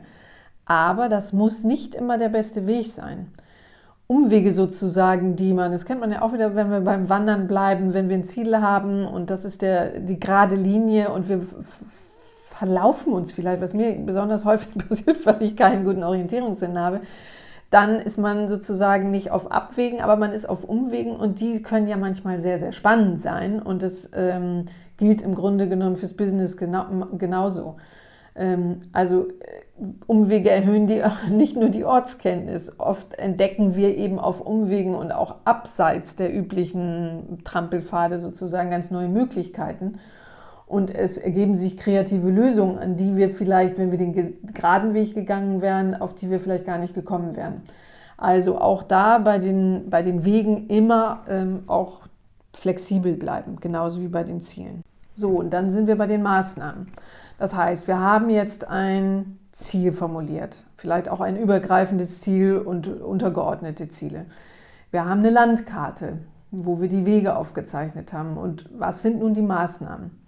Aber 0.66 1.10
das 1.10 1.34
muss 1.34 1.64
nicht 1.64 1.96
immer 1.96 2.18
der 2.18 2.30
beste 2.30 2.68
Weg 2.68 2.88
sein. 2.88 3.28
Umwege 4.08 4.52
sozusagen, 4.52 5.36
die 5.38 5.54
man, 5.54 5.72
das 5.72 5.86
kennt 5.86 6.02
man 6.02 6.12
ja 6.12 6.22
auch 6.22 6.34
wieder, 6.34 6.56
wenn 6.56 6.70
wir 6.70 6.82
beim 6.82 7.08
Wandern 7.08 7.48
bleiben, 7.48 7.94
wenn 7.94 8.10
wir 8.10 8.18
ein 8.18 8.26
Ziel 8.26 8.58
haben 8.58 9.06
und 9.06 9.30
das 9.30 9.46
ist 9.46 9.62
der, 9.62 10.00
die 10.00 10.20
gerade 10.20 10.56
Linie 10.56 11.12
und 11.12 11.30
wir 11.30 11.42
verlaufen 12.62 13.12
uns 13.12 13.32
vielleicht, 13.32 13.60
was 13.60 13.74
mir 13.74 13.92
besonders 14.06 14.46
häufig 14.46 14.70
passiert, 14.88 15.26
weil 15.26 15.42
ich 15.42 15.56
keinen 15.56 15.84
guten 15.84 16.04
Orientierungssinn 16.04 16.78
habe, 16.78 17.02
dann 17.72 17.96
ist 17.96 18.20
man 18.20 18.50
sozusagen 18.50 19.10
nicht 19.10 19.32
auf 19.32 19.52
Abwägen, 19.52 20.00
aber 20.00 20.16
man 20.16 20.32
ist 20.32 20.48
auf 20.48 20.64
Umwegen 20.64 21.16
und 21.16 21.40
die 21.40 21.64
können 21.64 21.88
ja 21.88 21.98
manchmal 21.98 22.40
sehr, 22.40 22.60
sehr 22.60 22.72
spannend 22.72 23.24
sein 23.24 23.60
und 23.60 23.82
das 23.82 24.12
ähm, 24.16 24.66
gilt 24.98 25.24
im 25.24 25.34
Grunde 25.34 25.68
genommen 25.70 25.96
fürs 25.96 26.16
Business 26.16 26.56
genau, 26.56 26.86
genauso. 27.18 27.78
Ähm, 28.36 28.82
also 28.94 29.30
äh, 29.30 29.86
Umwege 30.06 30.52
erhöhen 30.52 30.86
die, 30.86 31.02
nicht 31.32 31.58
nur 31.58 31.70
die 31.70 31.84
Ortskenntnis. 31.84 32.78
Oft 32.78 33.18
entdecken 33.18 33.74
wir 33.76 33.98
eben 33.98 34.20
auf 34.20 34.40
Umwegen 34.40 34.94
und 34.94 35.12
auch 35.12 35.38
abseits 35.46 36.16
der 36.16 36.32
üblichen 36.32 37.40
Trampelpfade 37.44 38.20
sozusagen 38.20 38.70
ganz 38.70 38.92
neue 38.92 39.10
Möglichkeiten. 39.10 39.98
Und 40.72 40.96
es 40.96 41.18
ergeben 41.18 41.58
sich 41.58 41.76
kreative 41.76 42.30
Lösungen, 42.30 42.78
an 42.80 42.96
die 42.96 43.18
wir 43.18 43.30
vielleicht, 43.30 43.78
wenn 43.78 43.92
wir 43.92 43.98
den 43.98 44.38
geraden 44.54 44.94
Weg 44.94 45.14
gegangen 45.14 45.62
wären, 45.62 45.94
auf 45.94 46.16
die 46.16 46.30
wir 46.30 46.40
vielleicht 46.40 46.66
gar 46.66 46.78
nicht 46.78 46.94
gekommen 46.94 47.36
wären. 47.36 47.64
Also 48.16 48.58
auch 48.58 48.84
da 48.84 49.18
bei 49.18 49.38
den, 49.38 49.90
bei 49.90 50.02
den 50.02 50.24
Wegen 50.24 50.68
immer 50.68 51.24
ähm, 51.28 51.64
auch 51.68 52.04
flexibel 52.56 53.16
bleiben, 53.16 53.58
genauso 53.60 54.00
wie 54.00 54.08
bei 54.08 54.24
den 54.24 54.40
Zielen. 54.40 54.82
So, 55.14 55.32
und 55.32 55.50
dann 55.50 55.72
sind 55.72 55.88
wir 55.88 55.98
bei 55.98 56.08
den 56.08 56.22
Maßnahmen. 56.22 56.88
Das 57.38 57.54
heißt, 57.54 57.90
wir 57.90 58.00
haben 58.00 58.30
jetzt 58.30 58.66
ein 58.66 59.40
Ziel 59.52 59.92
formuliert, 59.92 60.64
vielleicht 60.78 61.10
auch 61.10 61.20
ein 61.20 61.36
übergreifendes 61.36 62.22
Ziel 62.22 62.58
und 62.58 62.88
untergeordnete 62.88 63.90
Ziele. 63.90 64.26
Wir 64.90 65.04
haben 65.04 65.20
eine 65.20 65.32
Landkarte, 65.32 66.20
wo 66.50 66.80
wir 66.80 66.88
die 66.88 67.06
Wege 67.06 67.36
aufgezeichnet 67.36 68.14
haben 68.14 68.38
und 68.38 68.70
was 68.72 69.02
sind 69.02 69.20
nun 69.20 69.34
die 69.34 69.42
Maßnahmen. 69.42 70.21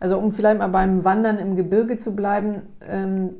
Also 0.00 0.18
um 0.18 0.32
vielleicht 0.32 0.58
mal 0.58 0.68
beim 0.68 1.04
Wandern 1.04 1.38
im 1.38 1.56
Gebirge 1.56 1.98
zu 1.98 2.14
bleiben, 2.14 2.62
ähm, 2.88 3.30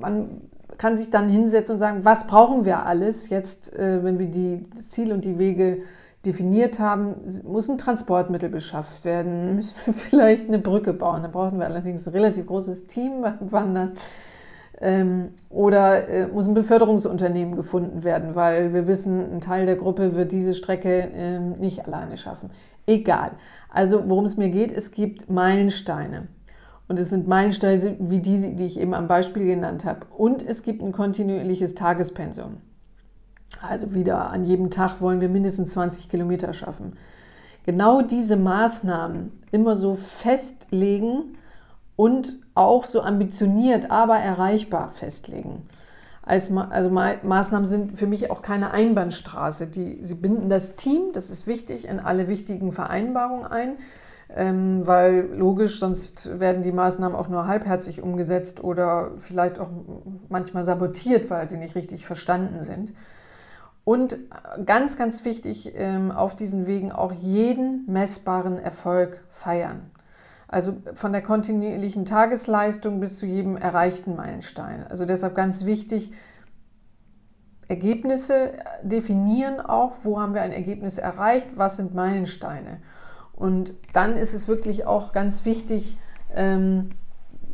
man 0.00 0.42
kann 0.78 0.96
sich 0.96 1.10
dann 1.10 1.28
hinsetzen 1.28 1.74
und 1.74 1.78
sagen, 1.78 2.04
was 2.04 2.26
brauchen 2.26 2.64
wir 2.64 2.86
alles 2.86 3.28
jetzt, 3.28 3.76
äh, 3.78 4.02
wenn 4.02 4.18
wir 4.18 4.26
die, 4.26 4.66
Ziel 4.76 5.12
und 5.12 5.24
die 5.24 5.38
Wege 5.38 5.82
definiert 6.24 6.78
haben, 6.78 7.16
muss 7.44 7.68
ein 7.68 7.78
Transportmittel 7.78 8.48
beschafft 8.48 9.04
werden, 9.04 9.54
müssen 9.56 9.74
wir 9.84 9.94
vielleicht 9.94 10.48
eine 10.48 10.58
Brücke 10.58 10.92
bauen. 10.92 11.22
Da 11.22 11.28
brauchen 11.28 11.58
wir 11.58 11.66
allerdings 11.66 12.06
ein 12.06 12.12
relativ 12.12 12.46
großes 12.46 12.86
Team 12.86 13.20
beim 13.22 13.52
Wandern. 13.52 13.92
Ähm, 14.82 15.34
oder 15.50 16.08
äh, 16.08 16.26
muss 16.28 16.48
ein 16.48 16.54
Beförderungsunternehmen 16.54 17.54
gefunden 17.54 18.02
werden, 18.02 18.34
weil 18.34 18.72
wir 18.72 18.86
wissen, 18.86 19.34
ein 19.34 19.40
Teil 19.42 19.66
der 19.66 19.76
Gruppe 19.76 20.16
wird 20.16 20.32
diese 20.32 20.54
Strecke 20.54 21.10
ähm, 21.14 21.58
nicht 21.58 21.86
alleine 21.86 22.16
schaffen. 22.16 22.50
Egal. 22.86 23.32
Also 23.70 24.08
worum 24.08 24.24
es 24.24 24.36
mir 24.36 24.50
geht, 24.50 24.72
es 24.72 24.90
gibt 24.90 25.30
Meilensteine. 25.30 26.28
Und 26.88 26.98
es 26.98 27.10
sind 27.10 27.28
Meilensteine 27.28 27.96
wie 28.00 28.18
diese, 28.18 28.50
die 28.50 28.66
ich 28.66 28.78
eben 28.78 28.94
am 28.94 29.06
Beispiel 29.06 29.46
genannt 29.46 29.84
habe. 29.84 30.06
Und 30.16 30.42
es 30.46 30.62
gibt 30.62 30.82
ein 30.82 30.92
kontinuierliches 30.92 31.76
Tagespensum. 31.76 32.56
Also 33.62 33.94
wieder 33.94 34.30
an 34.30 34.44
jedem 34.44 34.70
Tag 34.70 35.00
wollen 35.00 35.20
wir 35.20 35.28
mindestens 35.28 35.70
20 35.72 36.08
Kilometer 36.08 36.52
schaffen. 36.52 36.94
Genau 37.64 38.02
diese 38.02 38.36
Maßnahmen 38.36 39.30
immer 39.52 39.76
so 39.76 39.94
festlegen 39.94 41.36
und 41.96 42.38
auch 42.54 42.86
so 42.86 43.02
ambitioniert, 43.02 43.90
aber 43.90 44.16
erreichbar 44.16 44.90
festlegen. 44.90 45.62
Also 46.30 46.90
Maßnahmen 46.90 47.66
sind 47.66 47.98
für 47.98 48.06
mich 48.06 48.30
auch 48.30 48.40
keine 48.40 48.70
Einbahnstraße. 48.70 49.66
Die, 49.66 49.98
sie 50.02 50.14
binden 50.14 50.48
das 50.48 50.76
Team, 50.76 51.12
das 51.12 51.28
ist 51.28 51.46
wichtig, 51.46 51.88
in 51.88 51.98
alle 51.98 52.28
wichtigen 52.28 52.70
Vereinbarungen 52.70 53.46
ein, 53.46 53.78
ähm, 54.36 54.86
weil 54.86 55.28
logisch, 55.34 55.80
sonst 55.80 56.38
werden 56.38 56.62
die 56.62 56.70
Maßnahmen 56.70 57.18
auch 57.18 57.28
nur 57.28 57.48
halbherzig 57.48 58.00
umgesetzt 58.00 58.62
oder 58.62 59.10
vielleicht 59.18 59.58
auch 59.58 59.70
manchmal 60.28 60.62
sabotiert, 60.62 61.30
weil 61.30 61.48
sie 61.48 61.56
nicht 61.56 61.74
richtig 61.74 62.06
verstanden 62.06 62.62
sind. 62.62 62.92
Und 63.82 64.16
ganz, 64.66 64.96
ganz 64.96 65.24
wichtig, 65.24 65.72
ähm, 65.74 66.12
auf 66.12 66.36
diesen 66.36 66.66
Wegen 66.66 66.92
auch 66.92 67.12
jeden 67.12 67.90
messbaren 67.90 68.56
Erfolg 68.56 69.20
feiern. 69.30 69.90
Also 70.50 70.74
von 70.94 71.12
der 71.12 71.22
kontinuierlichen 71.22 72.04
Tagesleistung 72.04 72.98
bis 72.98 73.18
zu 73.18 73.26
jedem 73.26 73.56
erreichten 73.56 74.16
Meilenstein. 74.16 74.84
Also 74.88 75.04
deshalb 75.04 75.36
ganz 75.36 75.64
wichtig, 75.64 76.12
Ergebnisse 77.68 78.54
definieren 78.82 79.60
auch, 79.60 79.92
wo 80.02 80.20
haben 80.20 80.34
wir 80.34 80.42
ein 80.42 80.50
Ergebnis 80.50 80.98
erreicht, 80.98 81.46
was 81.54 81.76
sind 81.76 81.94
Meilensteine. 81.94 82.78
Und 83.32 83.74
dann 83.92 84.16
ist 84.16 84.34
es 84.34 84.48
wirklich 84.48 84.86
auch 84.86 85.12
ganz 85.12 85.44
wichtig, 85.44 85.96
ähm, 86.34 86.90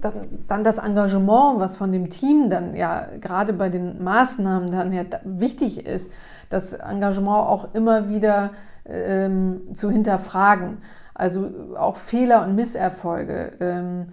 dann 0.00 0.64
das 0.64 0.78
Engagement, 0.78 1.60
was 1.60 1.76
von 1.76 1.92
dem 1.92 2.08
Team 2.08 2.48
dann 2.48 2.74
ja 2.74 3.08
gerade 3.20 3.52
bei 3.52 3.68
den 3.68 4.02
Maßnahmen 4.02 4.72
dann 4.72 4.94
ja 4.94 5.04
wichtig 5.22 5.86
ist, 5.86 6.10
das 6.48 6.72
Engagement 6.72 7.46
auch 7.46 7.74
immer 7.74 8.08
wieder 8.08 8.52
ähm, 8.86 9.74
zu 9.74 9.90
hinterfragen. 9.90 10.78
Also 11.16 11.50
auch 11.76 11.96
Fehler 11.96 12.44
und 12.44 12.54
Misserfolge. 12.54 13.52
Ähm, 13.60 14.12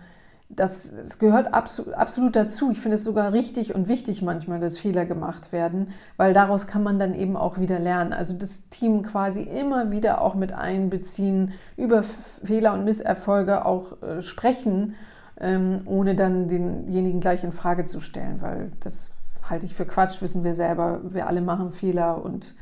das, 0.50 0.96
das, 0.96 1.20
gehört 1.20 1.54
absolut, 1.54 1.96
absolut 1.96 2.36
dazu. 2.36 2.72
Ich 2.72 2.80
finde 2.80 2.96
es 2.96 3.04
sogar 3.04 3.34
richtig 3.34 3.74
und 3.74 3.88
wichtig 3.88 4.22
manchmal, 4.22 4.60
dass 4.60 4.78
Fehler 4.78 5.06
gemacht 5.06 5.52
werden, 5.52 5.94
weil 6.16 6.34
daraus 6.34 6.68
kann 6.68 6.84
man 6.84 7.00
dann 7.00 7.16
eben 7.16 7.36
auch 7.36 7.60
wieder 7.60 7.80
lernen. 7.80 8.14
Also 8.14 8.34
das 8.34 8.70
Team 8.70 9.04
quasi 9.04 9.42
immer 9.42 9.90
wieder 9.90 10.22
auch 10.22 10.36
mit 10.36 10.54
einbeziehen, 10.54 11.54
über 11.76 12.04
Fehler 12.04 12.74
und 12.74 12.86
Misserfolge 12.86 13.66
auch 13.66 14.02
äh, 14.02 14.22
sprechen 14.22 14.96
ähm, 15.40 15.82
ohne 15.86 16.16
dann 16.16 16.48
denjenigen 16.48 17.20
gleich 17.20 17.44
in 17.44 17.52
Frage 17.52 17.86
zu 17.86 18.00
stellen, 18.00 18.42
weil 18.42 18.72
das 18.80 19.12
halte 19.50 19.66
ich 19.66 19.74
für 19.74 19.86
Quatsch, 19.86 20.22
wissen 20.22 20.44
wir 20.44 20.56
selber, 20.56 21.02
wir 21.04 21.28
alle 21.28 21.42
machen 21.42 21.72
Fehler 21.72 22.24
und 22.24 22.56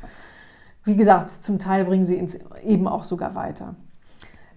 wie 0.84 0.96
gesagt, 0.96 1.30
zum 1.30 1.58
Teil 1.58 1.84
bringen 1.84 2.04
sie 2.04 2.16
uns 2.16 2.38
eben 2.64 2.88
auch 2.88 3.04
sogar 3.04 3.34
weiter. 3.36 3.76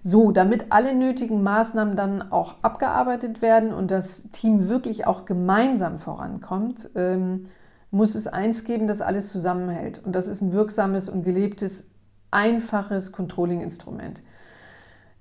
So, 0.08 0.32
damit 0.32 0.66
alle 0.70 0.94
nötigen 0.94 1.42
Maßnahmen 1.42 1.96
dann 1.96 2.32
auch 2.32 2.58
abgearbeitet 2.62 3.42
werden 3.42 3.74
und 3.74 3.90
das 3.90 4.30
Team 4.30 4.70
wirklich 4.70 5.08
auch 5.08 5.26
gemeinsam 5.26 5.98
vorankommt, 5.98 6.92
ähm, 6.94 7.48
muss 7.90 8.14
es 8.14 8.28
eins 8.28 8.66
geben, 8.66 8.86
das 8.86 9.02
alles 9.02 9.30
zusammenhält. 9.30 10.06
Und 10.06 10.14
das 10.14 10.28
ist 10.28 10.42
ein 10.42 10.54
wirksames 10.54 11.10
und 11.10 11.24
gelebtes, 11.24 11.90
einfaches 12.30 13.14
Controlling-Instrument. 13.14 14.22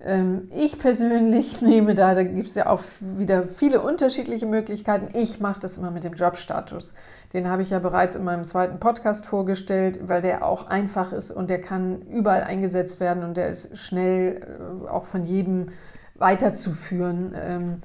Ähm, 0.00 0.50
ich 0.54 0.78
persönlich 0.78 1.62
nehme 1.62 1.94
da, 1.94 2.14
da 2.14 2.22
gibt 2.22 2.48
es 2.48 2.54
ja 2.54 2.68
auch 2.68 2.82
wieder 3.00 3.48
viele 3.48 3.80
unterschiedliche 3.80 4.44
Möglichkeiten. 4.44 5.16
Ich 5.16 5.40
mache 5.40 5.60
das 5.60 5.78
immer 5.78 5.92
mit 5.92 6.04
dem 6.04 6.12
Jobstatus. 6.12 6.92
Den 7.34 7.50
habe 7.50 7.62
ich 7.62 7.70
ja 7.70 7.80
bereits 7.80 8.14
in 8.14 8.22
meinem 8.22 8.44
zweiten 8.44 8.78
Podcast 8.78 9.26
vorgestellt, 9.26 10.08
weil 10.08 10.22
der 10.22 10.46
auch 10.46 10.68
einfach 10.68 11.12
ist 11.12 11.32
und 11.32 11.50
der 11.50 11.60
kann 11.60 12.02
überall 12.02 12.44
eingesetzt 12.44 13.00
werden 13.00 13.24
und 13.24 13.36
der 13.36 13.48
ist 13.48 13.76
schnell 13.76 14.40
äh, 14.86 14.88
auch 14.88 15.04
von 15.04 15.26
jedem 15.26 15.70
weiterzuführen. 16.14 17.34
Ähm, 17.36 17.82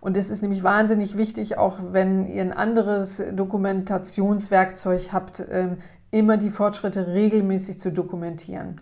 und 0.00 0.16
es 0.16 0.30
ist 0.30 0.42
nämlich 0.42 0.64
wahnsinnig 0.64 1.16
wichtig, 1.16 1.58
auch 1.58 1.78
wenn 1.92 2.26
ihr 2.26 2.42
ein 2.42 2.52
anderes 2.52 3.22
Dokumentationswerkzeug 3.32 5.12
habt, 5.12 5.44
ähm, 5.48 5.78
immer 6.10 6.36
die 6.36 6.50
Fortschritte 6.50 7.06
regelmäßig 7.08 7.78
zu 7.78 7.92
dokumentieren. 7.92 8.80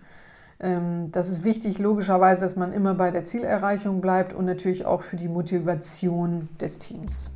Ähm, 0.61 1.11
das 1.13 1.31
ist 1.31 1.45
wichtig, 1.45 1.79
logischerweise, 1.79 2.41
dass 2.41 2.57
man 2.57 2.73
immer 2.73 2.95
bei 2.95 3.11
der 3.11 3.27
Zielerreichung 3.27 4.01
bleibt 4.01 4.33
und 4.33 4.47
natürlich 4.47 4.87
auch 4.87 5.03
für 5.03 5.17
die 5.17 5.29
Motivation 5.29 6.49
des 6.59 6.79
Teams. 6.79 7.31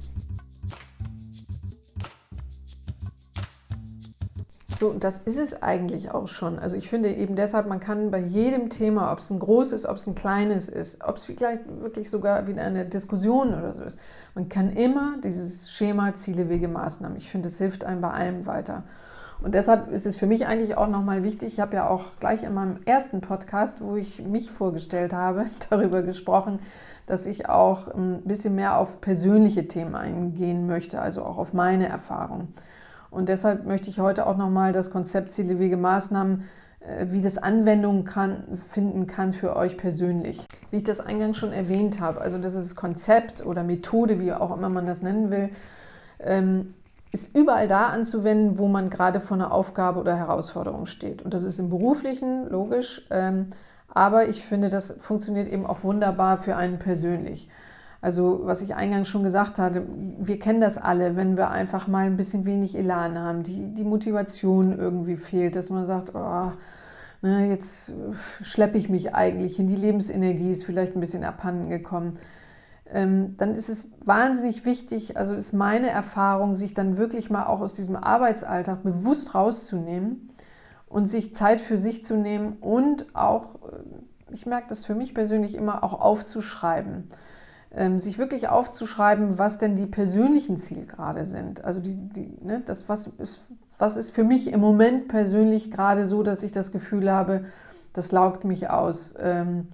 So, 4.81 4.89
und 4.89 5.05
das 5.05 5.19
ist 5.19 5.39
es 5.39 5.63
eigentlich 5.63 6.11
auch 6.11 6.27
schon. 6.27 6.59
Also 6.59 6.75
ich 6.75 6.89
finde 6.89 7.13
eben 7.15 7.37
deshalb, 7.37 7.69
man 7.69 7.81
kann 7.81 8.11
bei 8.11 8.19
jedem 8.19 8.71
Thema, 8.71 9.13
ob 9.13 9.19
es 9.19 9.29
ein 9.29 9.39
großes, 9.39 9.85
ob 9.85 9.97
es 9.97 10.07
ein 10.07 10.15
kleines 10.15 10.71
ist, 10.71 11.05
ob 11.05 11.17
es 11.17 11.27
vielleicht 11.27 11.65
wirklich 11.83 12.09
sogar 12.09 12.47
wieder 12.47 12.63
eine 12.63 12.87
Diskussion 12.87 13.49
oder 13.49 13.75
so 13.75 13.83
ist, 13.83 13.99
man 14.35 14.49
kann 14.49 14.71
immer 14.71 15.19
dieses 15.23 15.71
Schema 15.71 16.15
Ziele, 16.15 16.49
Wege, 16.49 16.67
Maßnahmen. 16.67 17.19
Ich 17.19 17.29
finde, 17.29 17.49
es 17.49 17.59
hilft 17.59 17.85
einem 17.85 18.01
bei 18.01 18.11
allem 18.11 18.47
weiter. 18.47 18.85
Und 19.43 19.55
deshalb 19.55 19.93
ist 19.93 20.07
es 20.07 20.17
für 20.17 20.27
mich 20.27 20.47
eigentlich 20.47 20.79
auch 20.79 20.89
nochmal 20.89 21.25
wichtig, 21.25 21.53
ich 21.53 21.61
habe 21.61 21.77
ja 21.77 21.87
auch 21.87 22.05
gleich 22.19 22.43
in 22.43 22.55
meinem 22.55 22.79
ersten 22.87 23.21
Podcast, 23.21 23.83
wo 23.83 23.97
ich 23.97 24.23
mich 24.23 24.51
vorgestellt 24.51 25.13
habe, 25.13 25.45
darüber 25.69 26.01
gesprochen, 26.01 26.59
dass 27.05 27.27
ich 27.27 27.51
auch 27.51 27.89
ein 27.89 28.23
bisschen 28.23 28.55
mehr 28.55 28.79
auf 28.79 29.03
persönliche 29.03 29.69
Themen 29.69 29.95
eingehen 29.95 30.67
möchte, 30.67 31.03
also 31.03 31.23
auch 31.23 31.37
auf 31.37 31.53
meine 31.53 31.87
Erfahrungen. 31.87 32.55
Und 33.11 33.29
deshalb 33.29 33.67
möchte 33.67 33.91
ich 33.91 33.99
heute 33.99 34.27
auch 34.27 34.37
nochmal 34.37 34.73
das 34.73 34.91
Konzept 34.91 35.33
Ziele, 35.33 35.59
Wege, 35.59 35.77
Maßnahmen, 35.77 36.45
äh, 36.81 37.07
wie 37.11 37.21
das 37.21 37.39
Anwendung 37.39 38.05
kann, 38.05 38.61
finden 38.69 39.07
kann 39.07 39.33
für 39.33 39.57
euch 39.57 39.77
persönlich. 39.77 40.47
Wie 40.71 40.79
ich 40.79 40.85
das 40.85 41.01
eingangs 41.01 41.37
schon 41.37 41.53
erwähnt 41.53 42.01
habe, 42.01 42.21
also 42.21 42.39
das 42.39 42.55
ist 42.55 42.77
Konzept 42.77 43.45
oder 43.45 43.65
Methode, 43.65 44.21
wie 44.21 44.33
auch 44.33 44.57
immer 44.57 44.69
man 44.69 44.87
das 44.87 45.03
nennen 45.03 45.31
will, 45.31 45.51
ähm, 46.21 46.75
ist 47.13 47.35
überall 47.37 47.67
da 47.67 47.89
anzuwenden, 47.89 48.59
wo 48.59 48.69
man 48.69 48.89
gerade 48.89 49.21
vor 49.21 49.37
einer 49.37 49.53
Aufgabe 49.53 49.99
oder 49.99 50.17
Herausforderung 50.17 50.87
steht. 50.87 51.23
Und 51.23 51.35
das 51.35 51.43
ist 51.43 51.59
im 51.59 51.69
beruflichen, 51.69 52.49
logisch, 52.49 53.07
ähm, 53.11 53.47
aber 53.93 54.29
ich 54.29 54.45
finde, 54.45 54.69
das 54.69 54.97
funktioniert 55.01 55.49
eben 55.49 55.67
auch 55.67 55.83
wunderbar 55.83 56.39
für 56.39 56.57
einen 56.57 56.79
persönlich. 56.79 57.49
Also 58.01 58.41
was 58.45 58.63
ich 58.63 58.75
eingangs 58.75 59.09
schon 59.09 59.23
gesagt 59.23 59.59
hatte, 59.59 59.85
wir 60.19 60.39
kennen 60.39 60.61
das 60.61 60.79
alle, 60.79 61.17
wenn 61.17 61.37
wir 61.37 61.51
einfach 61.51 61.87
mal 61.87 62.07
ein 62.07 62.17
bisschen 62.17 62.47
wenig 62.47 62.77
Elan 62.77 63.19
haben, 63.19 63.43
die, 63.43 63.75
die 63.75 63.85
Motivation 63.85 64.79
irgendwie 64.79 65.17
fehlt, 65.17 65.55
dass 65.55 65.69
man 65.69 65.85
sagt, 65.85 66.15
oh, 66.15 66.53
ne, 67.21 67.49
jetzt 67.49 67.93
schleppe 68.43 68.79
ich 68.79 68.89
mich 68.89 69.15
eigentlich 69.15 69.57
hin, 69.57 69.67
die 69.67 69.77
Lebensenergie 69.77 70.51
ist 70.51 70.65
vielleicht 70.65 70.97
ein 70.97 71.01
bisschen 71.01 71.25
abhanden 71.25 71.69
gekommen 71.69 72.19
ähm, 72.93 73.37
dann 73.37 73.55
ist 73.55 73.69
es 73.69 73.93
wahnsinnig 74.05 74.65
wichtig, 74.65 75.17
also 75.17 75.35
ist 75.35 75.53
meine 75.53 75.91
Erfahrung, 75.91 76.55
sich 76.55 76.75
dann 76.75 76.97
wirklich 76.97 77.31
mal 77.31 77.47
auch 77.47 77.61
aus 77.61 77.75
diesem 77.75 77.97
Arbeitsalltag 77.97 78.83
bewusst 78.83 79.35
rauszunehmen 79.35 80.31
und 80.89 81.07
sich 81.07 81.35
Zeit 81.35 81.61
für 81.61 81.79
sich 81.79 82.05
zu 82.05 82.17
nehmen 82.17 82.57
und 82.61 83.15
auch, 83.15 83.57
äh, 83.67 84.33
ich 84.33 84.47
merke 84.47 84.69
das 84.69 84.85
für 84.85 84.95
mich 84.95 85.15
persönlich 85.15 85.55
immer, 85.55 85.85
auch 85.85 86.01
aufzuschreiben. 86.01 87.11
Ähm, 87.73 88.01
sich 88.01 88.19
wirklich 88.19 88.49
aufzuschreiben, 88.49 89.39
was 89.39 89.59
denn 89.59 89.77
die 89.77 89.87
persönlichen 89.87 90.57
Ziele 90.57 90.87
gerade 90.87 91.25
sind. 91.25 91.65
Also 91.65 91.79
die, 91.79 91.95
die, 91.95 92.37
ne, 92.43 92.63
das, 92.67 92.89
was 92.89 93.07
ist, 93.07 93.43
was 93.79 93.97
ist 93.97 94.11
für 94.11 94.25
mich 94.25 94.53
im 94.53 94.59
Moment 94.59 95.07
persönlich 95.07 95.71
gerade 95.71 96.07
so, 96.07 96.25
dass 96.25 96.43
ich 96.43 96.51
das 96.51 96.73
Gefühl 96.73 97.13
habe, 97.13 97.45
das 97.93 98.11
laugt 98.11 98.45
mich 98.45 98.71
aus. 98.71 99.15
Ähm, 99.21 99.69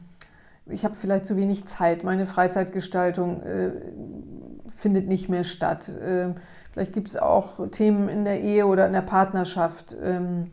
ich 0.66 0.85
habe 0.85 0.94
vielleicht 0.94 1.26
zu 1.26 1.38
wenig 1.38 1.64
Zeit, 1.64 2.04
meine 2.04 2.26
Freizeitgestaltung 2.26 3.42
äh, 3.42 3.70
findet 4.76 5.09
nicht 5.09 5.30
mehr 5.30 5.44
statt. 5.44 5.88
Äh, 5.88 6.35
vielleicht 6.72 6.92
gibt 6.92 7.09
es 7.09 7.16
auch 7.16 7.66
Themen 7.70 8.11
in 8.11 8.26
der 8.26 8.42
Ehe 8.42 8.66
oder 8.66 8.87
in 8.87 8.92
der 8.92 9.00
Partnerschaft. 9.00 9.96
Ähm, 10.04 10.50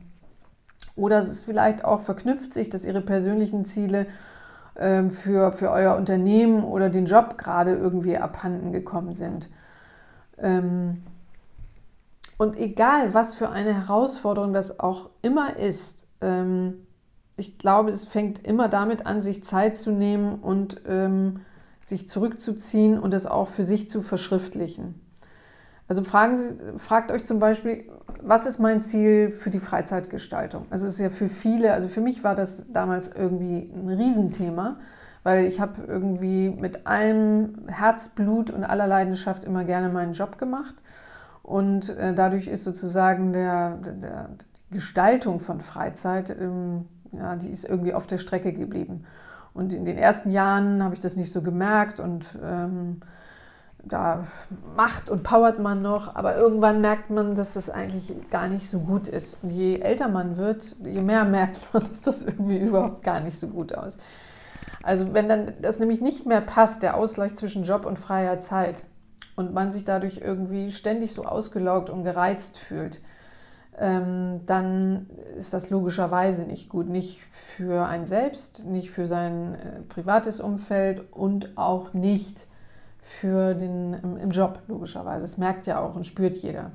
oder 0.95 1.19
es 1.19 1.27
ist 1.27 1.43
vielleicht 1.43 1.83
auch 1.83 1.99
verknüpft 1.99 2.53
sich, 2.53 2.69
dass 2.69 2.85
Ihre 2.85 3.01
persönlichen 3.01 3.65
Ziele 3.65 4.01
äh, 4.03 4.32
für, 4.75 5.51
für 5.51 5.69
euer 5.69 5.95
Unternehmen 5.95 6.63
oder 6.63 6.89
den 6.89 7.05
Job 7.05 7.37
gerade 7.37 7.75
irgendwie 7.75 8.17
abhanden 8.17 8.71
gekommen 8.71 9.13
sind. 9.13 9.49
Ähm, 10.37 11.03
und 12.37 12.57
egal, 12.57 13.13
was 13.13 13.35
für 13.35 13.49
eine 13.49 13.73
Herausforderung 13.73 14.53
das 14.53 14.79
auch 14.79 15.09
immer 15.21 15.57
ist, 15.57 16.07
ähm, 16.21 16.87
ich 17.37 17.57
glaube, 17.57 17.91
es 17.91 18.03
fängt 18.03 18.45
immer 18.45 18.67
damit 18.69 19.05
an, 19.05 19.21
sich 19.21 19.43
Zeit 19.43 19.77
zu 19.77 19.91
nehmen 19.91 20.35
und 20.39 20.81
ähm, 20.87 21.41
sich 21.81 22.07
zurückzuziehen 22.07 22.99
und 22.99 23.13
es 23.13 23.25
auch 23.25 23.47
für 23.47 23.63
sich 23.63 23.89
zu 23.89 24.01
verschriftlichen. 24.01 25.02
Also 25.87 26.03
fragen 26.03 26.35
Sie, 26.35 26.55
fragt 26.77 27.11
euch 27.11 27.25
zum 27.25 27.39
Beispiel, 27.39 27.85
was 28.21 28.45
ist 28.45 28.59
mein 28.59 28.81
Ziel 28.81 29.31
für 29.31 29.49
die 29.49 29.59
Freizeitgestaltung? 29.59 30.65
Also 30.69 30.85
es 30.87 30.93
ist 30.93 30.99
ja 30.99 31.09
für 31.09 31.29
viele, 31.29 31.73
also 31.73 31.87
für 31.87 32.01
mich 32.01 32.23
war 32.23 32.35
das 32.35 32.71
damals 32.71 33.13
irgendwie 33.13 33.69
ein 33.73 33.89
Riesenthema, 33.89 34.77
weil 35.23 35.45
ich 35.45 35.59
habe 35.59 35.83
irgendwie 35.85 36.49
mit 36.49 36.87
allem 36.87 37.67
Herzblut 37.67 38.49
und 38.49 38.63
aller 38.63 38.87
Leidenschaft 38.87 39.43
immer 39.43 39.65
gerne 39.65 39.89
meinen 39.89 40.13
Job 40.13 40.37
gemacht. 40.37 40.75
Und 41.41 41.89
äh, 41.89 42.13
dadurch 42.13 42.47
ist 42.47 42.63
sozusagen 42.63 43.33
der, 43.33 43.77
der, 43.77 44.29
die 44.69 44.75
Gestaltung 44.75 45.41
von 45.41 45.59
Freizeit 45.59 46.29
ähm, 46.29 46.85
ja, 47.13 47.35
die 47.35 47.49
ist 47.49 47.65
irgendwie 47.65 47.93
auf 47.93 48.07
der 48.07 48.17
Strecke 48.17 48.53
geblieben. 48.53 49.05
Und 49.53 49.73
in 49.73 49.85
den 49.85 49.97
ersten 49.97 50.31
Jahren 50.31 50.83
habe 50.83 50.95
ich 50.95 50.99
das 50.99 51.15
nicht 51.15 51.31
so 51.31 51.41
gemerkt 51.41 51.99
und 51.99 52.25
ähm, 52.43 53.01
da 53.85 54.27
macht 54.75 55.09
und 55.09 55.23
powert 55.23 55.59
man 55.59 55.81
noch, 55.81 56.15
aber 56.15 56.37
irgendwann 56.37 56.79
merkt 56.81 57.09
man, 57.09 57.35
dass 57.35 57.53
das 57.53 57.69
eigentlich 57.69 58.11
gar 58.29 58.47
nicht 58.47 58.69
so 58.69 58.79
gut 58.79 59.07
ist. 59.07 59.37
Und 59.43 59.49
je 59.49 59.79
älter 59.79 60.07
man 60.07 60.37
wird, 60.37 60.75
je 60.83 61.01
mehr 61.01 61.25
merkt 61.25 61.59
man, 61.73 61.83
dass 61.89 62.01
das 62.01 62.23
irgendwie 62.23 62.57
überhaupt 62.57 63.03
gar 63.03 63.19
nicht 63.19 63.37
so 63.37 63.47
gut 63.49 63.75
aus. 63.75 63.97
Also 64.81 65.13
wenn 65.13 65.29
dann 65.29 65.53
das 65.61 65.79
nämlich 65.79 66.01
nicht 66.01 66.25
mehr 66.25 66.41
passt, 66.41 66.83
der 66.83 66.97
Ausgleich 66.97 67.35
zwischen 67.35 67.63
Job 67.63 67.85
und 67.85 67.99
freier 67.99 68.39
Zeit 68.39 68.83
und 69.35 69.53
man 69.53 69.71
sich 69.71 69.85
dadurch 69.85 70.17
irgendwie 70.17 70.71
ständig 70.71 71.13
so 71.13 71.25
ausgelaugt 71.25 71.89
und 71.89 72.03
gereizt 72.03 72.57
fühlt, 72.57 73.01
ähm, 73.77 74.41
dann 74.45 75.07
ist 75.37 75.53
das 75.53 75.69
logischerweise 75.69 76.43
nicht 76.43 76.69
gut. 76.69 76.87
Nicht 76.87 77.21
für 77.31 77.85
einen 77.85 78.05
selbst, 78.05 78.65
nicht 78.65 78.91
für 78.91 79.07
sein 79.07 79.55
äh, 79.55 79.81
privates 79.81 80.39
Umfeld 80.39 81.11
und 81.11 81.57
auch 81.57 81.93
nicht 81.93 82.47
für 83.19 83.53
den 83.53 83.93
im, 83.93 84.17
im, 84.17 84.29
Job, 84.31 84.59
logischerweise. 84.67 85.21
Das 85.21 85.37
merkt 85.37 85.67
ja 85.67 85.79
auch 85.79 85.95
und 85.95 86.05
spürt 86.05 86.37
jeder. 86.37 86.71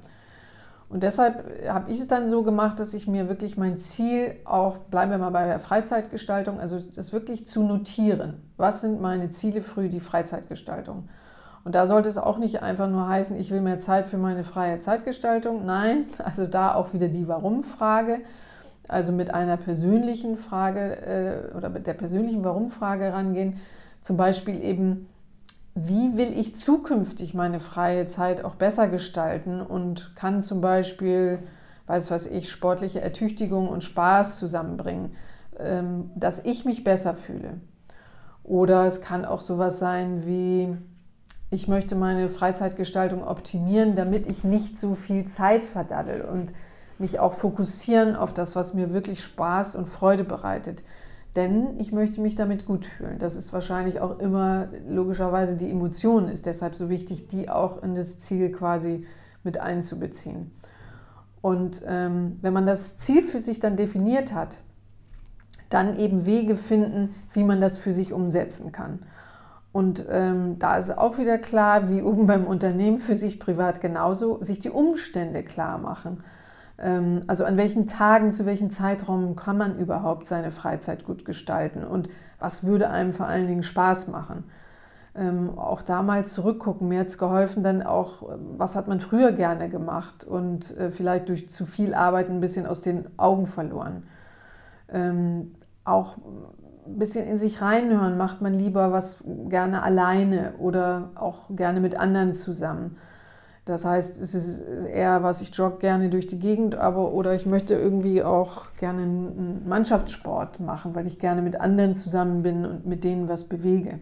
Und 0.89 1.03
deshalb 1.03 1.45
habe 1.69 1.91
ich 1.91 2.01
es 2.01 2.09
dann 2.09 2.29
so 2.29 2.43
gemacht, 2.43 2.81
dass 2.81 2.95
ich 2.95 3.07
mir 3.07 3.29
wirklich 3.29 3.59
mein 3.59 3.79
Ziel 3.79 4.37
auch, 4.45 4.79
bleiben 4.79 5.11
wir 5.11 5.19
mal 5.19 5.31
bei 5.31 5.47
der 5.47 5.61
Freizeitgestaltung, 5.61 6.61
also 6.61 6.79
das 6.95 7.13
wirklich 7.13 7.47
zu 7.47 7.63
notieren. 7.63 8.43
Was 8.57 8.81
sind 8.81 9.01
meine 9.01 9.31
Ziele 9.31 9.63
für 9.63 9.89
die 9.89 10.01
Freizeitgestaltung? 10.01 11.09
Und 11.65 11.75
da 11.75 11.87
sollte 11.87 12.09
es 12.09 12.17
auch 12.17 12.39
nicht 12.39 12.63
einfach 12.63 12.89
nur 12.89 13.07
heißen, 13.07 13.39
ich 13.39 13.51
will 13.51 13.61
mehr 13.61 13.79
Zeit 13.79 14.07
für 14.07 14.17
meine 14.17 14.45
freie 14.45 14.81
Zeitgestaltung. 14.81 15.67
Nein, 15.67 16.07
also 16.25 16.47
da 16.47 16.75
auch 16.75 16.95
wieder 16.95 17.09
die 17.09 17.29
Warum-Frage. 17.29 18.21
Also 18.89 19.13
mit 19.13 19.35
einer 19.35 19.59
persönlichen 19.59 20.39
Frage 20.39 21.51
äh, 21.53 21.55
oder 21.55 21.69
mit 21.69 21.87
der 21.87 21.93
persönlichen 21.93 22.43
Warum-Frage 22.43 23.13
rangehen. 23.13 23.61
Zum 24.01 24.17
Beispiel 24.17 24.63
eben, 24.65 25.09
wie 25.87 26.17
will 26.17 26.39
ich 26.39 26.57
zukünftig 26.57 27.35
meine 27.35 27.61
freie 27.61 28.07
Zeit 28.07 28.45
auch 28.45 28.55
besser 28.55 28.89
gestalten 28.89 29.61
und 29.61 30.13
kann 30.17 30.43
zum 30.43 30.61
Beispiel, 30.61 31.39
weiß 31.87 32.11
was 32.11 32.27
ich, 32.27 32.51
sportliche 32.51 33.01
Ertüchtigung 33.01 33.69
und 33.69 33.85
Spaß 33.85 34.39
zusammenbringen, 34.39 35.15
ähm, 35.59 36.11
dass 36.17 36.45
ich 36.45 36.65
mich 36.65 36.85
besser 36.85 37.15
fühle. 37.15 37.61
Oder 38.45 38.87
es 38.87 39.01
kann 39.01 39.25
auch 39.25 39.41
sowas 39.41 39.79
sein 39.79 40.27
wie, 40.27 40.77
ich 41.51 41.69
möchte 41.69 41.95
meine 41.95 42.29
Freizeitgestaltung 42.29 43.23
optimieren, 43.23 43.95
damit 43.95 44.27
ich 44.27 44.43
nicht 44.43 44.81
so 44.81 44.95
viel 44.95 45.27
Zeit 45.27 45.65
verdaddel 45.65 46.23
und 46.23 46.51
mich 46.99 47.21
auch 47.21 47.35
fokussieren 47.35 48.17
auf 48.17 48.35
das, 48.35 48.57
was 48.57 48.75
mir 48.75 48.93
wirklich 48.93 49.23
Spaß 49.23 49.77
und 49.77 49.89
Freude 49.89 50.25
bereitet. 50.25 50.83
Denn 51.39 51.79
ich 51.79 51.93
möchte 51.93 52.21
mich 52.21 52.35
damit 52.35 52.67
gut 52.67 52.85
fühlen. 52.85 53.21
Das 53.21 53.37
ist 53.37 53.53
wahrscheinlich 53.53 54.01
auch 54.01 54.19
immer 54.19 54.67
logischerweise 54.89 55.55
die 55.55 55.71
Emotion 55.71 56.29
ist 56.29 56.47
deshalb 56.47 56.75
so 56.75 56.89
wichtig, 56.89 57.29
die 57.29 57.49
auch 57.49 57.81
in 57.81 57.95
das 57.95 58.19
Ziel 58.19 58.51
quasi 58.51 59.07
mit 59.45 59.61
einzubeziehen. 59.61 60.51
Und 61.41 61.81
ähm, 61.87 62.39
wenn 62.43 62.53
man 62.53 62.67
das 62.67 62.99
Ziel 62.99 63.23
für 63.23 63.39
sich 63.39 63.61
dann 63.61 63.77
definiert 63.77 64.35
hat, 64.35 64.59
dann 65.69 65.97
eben 66.01 66.27
Wege 66.27 66.57
finden, 66.57 67.15
wie 67.35 67.45
man 67.45 67.61
das 67.61 67.79
für 67.79 67.93
sich 67.93 68.13
umsetzen 68.13 68.73
kann. 68.73 69.05
Und 69.71 70.05
ähm, 70.11 70.59
da 70.59 70.77
ist 70.77 70.91
auch 70.91 71.19
wieder 71.19 71.39
klar, 71.39 71.89
wie 71.89 72.03
oben 72.03 72.27
beim 72.27 72.49
Unternehmen 72.49 72.99
für 72.99 73.15
sich 73.15 73.39
privat 73.39 73.81
genauso, 73.81 74.43
sich 74.43 74.59
die 74.59 74.71
Umstände 74.71 75.45
klar 75.45 75.79
machen. 75.79 76.25
Ähm, 76.79 77.23
also 77.27 77.45
an 77.45 77.57
welchen 77.57 77.87
Tagen, 77.87 78.33
zu 78.33 78.47
welchen 78.47 78.71
Zeitraum 78.71 79.37
kann 79.37 79.59
man 79.59 79.79
überhaupt 79.79 80.27
seine 80.27 80.51
Freizeit 80.51 81.05
gut 81.05 81.25
gestalten 81.25 81.85
und 81.85 82.09
was 82.39 82.65
würde 82.65 82.91
einem 82.91 83.13
vor 83.13 83.27
allen 83.27 83.47
Dingen 83.47 83.63
Spaß 83.63 84.09
machen. 84.09 84.45
Ähm, 85.15 85.59
auch 85.59 85.83
da 85.83 86.03
mal 86.03 86.25
zurückgucken, 86.25 86.87
mir 86.87 87.01
hat 87.01 87.09
es 87.09 87.19
geholfen, 87.19 87.65
dann 87.65 87.83
auch, 87.83 88.23
was 88.57 88.77
hat 88.77 88.87
man 88.87 89.01
früher 89.01 89.33
gerne 89.33 89.69
gemacht 89.69 90.25
und 90.25 90.77
äh, 90.77 90.93
vielleicht 90.93 91.29
durch 91.29 91.49
zu 91.49 91.67
viel 91.67 91.95
Arbeit 91.95 92.31
ein 92.31 92.41
bisschen 92.41 92.67
aus 92.67 92.83
den 92.83 93.07
Augen 93.19 93.49
verloren. 93.49 94.05
Ähm, 94.89 95.57
auch 95.85 96.19
ein 96.87 96.99
bisschen 96.99 97.27
in 97.27 97.37
sich 97.37 97.61
reinhören, 97.61 98.17
macht 98.17 98.41
man 98.41 98.55
lieber 98.55 98.93
was 98.93 99.25
gerne 99.49 99.83
alleine 99.83 100.55
oder 100.59 101.11
auch 101.17 101.47
gerne 101.51 101.81
mit 101.81 101.99
anderen 101.99 102.35
zusammen. 102.35 102.97
Das 103.69 103.85
heißt, 103.85 104.19
es 104.19 104.35
ist 104.35 104.63
eher 104.67 105.23
was, 105.23 105.43
ich 105.43 105.55
jogge 105.55 105.77
gerne 105.77 106.09
durch 106.09 106.27
die 106.27 106.39
Gegend, 106.39 106.75
aber 106.75 107.13
oder 107.13 107.35
ich 107.35 107.45
möchte 107.45 107.75
irgendwie 107.75 108.23
auch 108.23 108.75
gerne 108.79 109.03
einen 109.03 109.69
Mannschaftssport 109.69 110.59
machen, 110.59 110.95
weil 110.95 111.07
ich 111.07 111.19
gerne 111.19 111.43
mit 111.43 111.61
anderen 111.61 111.95
zusammen 111.95 112.43
bin 112.43 112.65
und 112.65 112.87
mit 112.87 113.05
denen 113.05 113.29
was 113.29 113.45
bewege. 113.45 113.99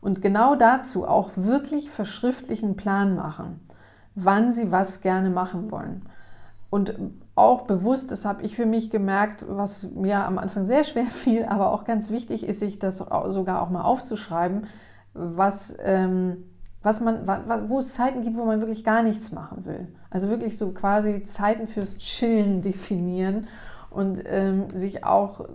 Und 0.00 0.22
genau 0.22 0.56
dazu 0.56 1.06
auch 1.06 1.32
wirklich 1.36 1.90
verschriftlichen 1.90 2.74
Plan 2.74 3.14
machen, 3.14 3.60
wann 4.14 4.52
sie 4.52 4.72
was 4.72 5.02
gerne 5.02 5.28
machen 5.28 5.70
wollen. 5.70 6.08
Und 6.70 6.94
auch 7.34 7.66
bewusst, 7.66 8.10
das 8.10 8.24
habe 8.24 8.42
ich 8.42 8.56
für 8.56 8.64
mich 8.64 8.88
gemerkt, 8.88 9.44
was 9.46 9.90
mir 9.90 10.24
am 10.24 10.38
Anfang 10.38 10.64
sehr 10.64 10.84
schwer 10.84 11.06
fiel, 11.10 11.44
aber 11.44 11.72
auch 11.72 11.84
ganz 11.84 12.10
wichtig 12.10 12.42
ist, 12.42 12.60
sich 12.60 12.78
das 12.78 13.04
sogar 13.26 13.60
auch 13.60 13.68
mal 13.68 13.82
aufzuschreiben, 13.82 14.66
was, 15.12 15.76
ähm, 15.84 16.44
was 16.82 17.00
man, 17.00 17.26
wo 17.68 17.78
es 17.78 17.94
Zeiten 17.94 18.22
gibt, 18.22 18.36
wo 18.36 18.44
man 18.44 18.60
wirklich 18.60 18.84
gar 18.84 19.02
nichts 19.02 19.32
machen 19.32 19.64
will. 19.64 19.88
Also 20.10 20.28
wirklich 20.28 20.58
so 20.58 20.70
quasi 20.70 21.24
Zeiten 21.24 21.66
fürs 21.66 21.98
Chillen 21.98 22.62
definieren 22.62 23.48
und 23.90 24.22
ähm, 24.26 24.66
sich 24.74 25.04
auch 25.04 25.46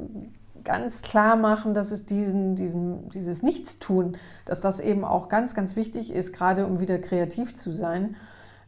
ganz 0.63 1.01
klar 1.01 1.35
machen, 1.35 1.73
dass 1.73 1.91
es 1.91 2.05
diesen, 2.05 2.55
diesen, 2.55 3.09
dieses 3.09 3.41
Nichtstun, 3.41 4.17
dass 4.45 4.61
das 4.61 4.79
eben 4.79 5.05
auch 5.05 5.29
ganz, 5.29 5.55
ganz 5.55 5.75
wichtig 5.75 6.11
ist, 6.11 6.33
gerade 6.33 6.65
um 6.65 6.79
wieder 6.79 6.99
kreativ 6.99 7.55
zu 7.55 7.73
sein 7.73 8.15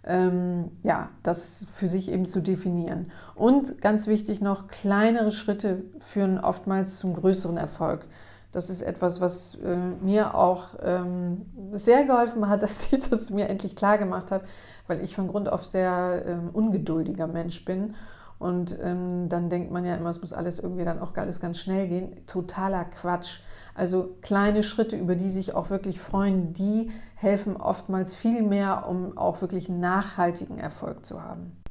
ähm, 0.05 0.71
ja, 0.83 1.09
das 1.23 1.67
für 1.75 1.87
sich 1.87 2.11
eben 2.11 2.25
zu 2.25 2.41
definieren. 2.41 3.11
Und 3.35 3.81
ganz 3.81 4.07
wichtig 4.07 4.41
noch, 4.41 4.67
kleinere 4.67 5.31
Schritte 5.31 5.83
führen 5.99 6.39
oftmals 6.39 6.97
zum 6.97 7.13
größeren 7.13 7.57
Erfolg. 7.57 8.05
Das 8.51 8.69
ist 8.69 8.81
etwas, 8.81 9.21
was 9.21 9.55
äh, 9.55 9.75
mir 9.75 10.35
auch 10.35 10.69
ähm, 10.81 11.45
sehr 11.73 12.05
geholfen 12.05 12.49
hat, 12.49 12.63
als 12.67 12.91
ich 12.91 13.07
das 13.09 13.29
mir 13.29 13.47
endlich 13.47 13.75
klar 13.75 13.97
gemacht 13.97 14.31
habe, 14.31 14.45
weil 14.87 15.01
ich 15.03 15.15
von 15.15 15.27
Grund 15.27 15.49
auf 15.49 15.65
sehr 15.65 16.23
ähm, 16.25 16.49
ungeduldiger 16.51 17.27
Mensch 17.27 17.63
bin. 17.65 17.95
Und 18.39 18.77
ähm, 18.81 19.27
dann 19.27 19.49
denkt 19.49 19.69
man 19.71 19.85
ja 19.85 19.95
immer, 19.95 20.09
es 20.09 20.21
muss 20.21 20.31
alles 20.33 20.59
irgendwie 20.59 20.85
dann 20.85 20.99
auch 20.99 21.15
alles 21.15 21.41
ganz 21.41 21.59
schnell 21.59 21.87
gehen. 21.87 22.25
Totaler 22.25 22.85
Quatsch. 22.85 23.41
Also 23.75 24.15
kleine 24.21 24.63
Schritte, 24.63 24.95
über 24.95 25.15
die 25.15 25.29
sich 25.29 25.53
auch 25.53 25.69
wirklich 25.69 25.99
freuen, 25.99 26.53
die 26.53 26.91
helfen 27.15 27.57
oftmals 27.57 28.15
viel 28.15 28.41
mehr, 28.41 28.87
um 28.87 29.17
auch 29.17 29.41
wirklich 29.41 29.69
nachhaltigen 29.69 30.57
Erfolg 30.57 31.05
zu 31.05 31.21
haben. 31.21 31.61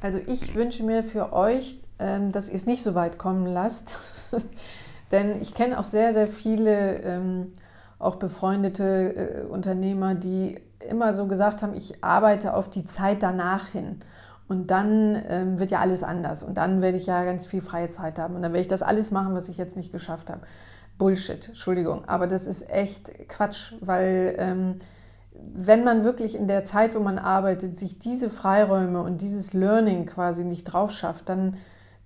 Also 0.00 0.18
ich 0.26 0.54
wünsche 0.54 0.84
mir 0.84 1.02
für 1.02 1.32
euch, 1.32 1.82
ähm, 1.98 2.32
dass 2.32 2.48
ihr 2.48 2.54
es 2.54 2.66
nicht 2.66 2.82
so 2.82 2.94
weit 2.94 3.18
kommen 3.18 3.46
lasst, 3.46 3.96
denn 5.10 5.40
ich 5.40 5.54
kenne 5.54 5.78
auch 5.78 5.84
sehr, 5.84 6.12
sehr 6.12 6.28
viele 6.28 6.98
ähm, 7.02 7.52
auch 7.98 8.16
befreundete 8.16 9.14
äh, 9.14 9.42
Unternehmer, 9.42 10.14
die 10.14 10.58
immer 10.88 11.12
so 11.12 11.26
gesagt 11.26 11.62
haben, 11.62 11.74
ich 11.74 12.02
arbeite 12.02 12.54
auf 12.54 12.70
die 12.70 12.84
Zeit 12.84 13.22
danach 13.22 13.68
hin. 13.68 14.00
Und 14.48 14.68
dann 14.68 15.22
ähm, 15.28 15.60
wird 15.60 15.70
ja 15.70 15.78
alles 15.78 16.02
anders. 16.02 16.42
Und 16.42 16.56
dann 16.56 16.82
werde 16.82 16.96
ich 16.96 17.06
ja 17.06 17.24
ganz 17.24 17.46
viel 17.46 17.60
freie 17.60 17.88
Zeit 17.88 18.18
haben. 18.18 18.34
Und 18.34 18.42
dann 18.42 18.52
werde 18.52 18.62
ich 18.62 18.68
das 18.68 18.82
alles 18.82 19.12
machen, 19.12 19.34
was 19.34 19.48
ich 19.48 19.56
jetzt 19.58 19.76
nicht 19.76 19.92
geschafft 19.92 20.28
habe. 20.28 20.40
Bullshit, 20.98 21.48
Entschuldigung, 21.48 22.04
aber 22.06 22.26
das 22.26 22.46
ist 22.46 22.68
echt 22.68 23.28
Quatsch, 23.28 23.72
weil 23.80 24.34
ähm, 24.38 24.80
wenn 25.32 25.82
man 25.82 26.04
wirklich 26.04 26.34
in 26.34 26.46
der 26.46 26.64
Zeit, 26.64 26.94
wo 26.94 27.00
man 27.00 27.18
arbeitet, 27.18 27.74
sich 27.74 27.98
diese 27.98 28.28
Freiräume 28.28 29.02
und 29.02 29.22
dieses 29.22 29.54
Learning 29.54 30.04
quasi 30.04 30.44
nicht 30.44 30.64
drauf 30.64 30.90
schafft, 30.90 31.30
dann, 31.30 31.56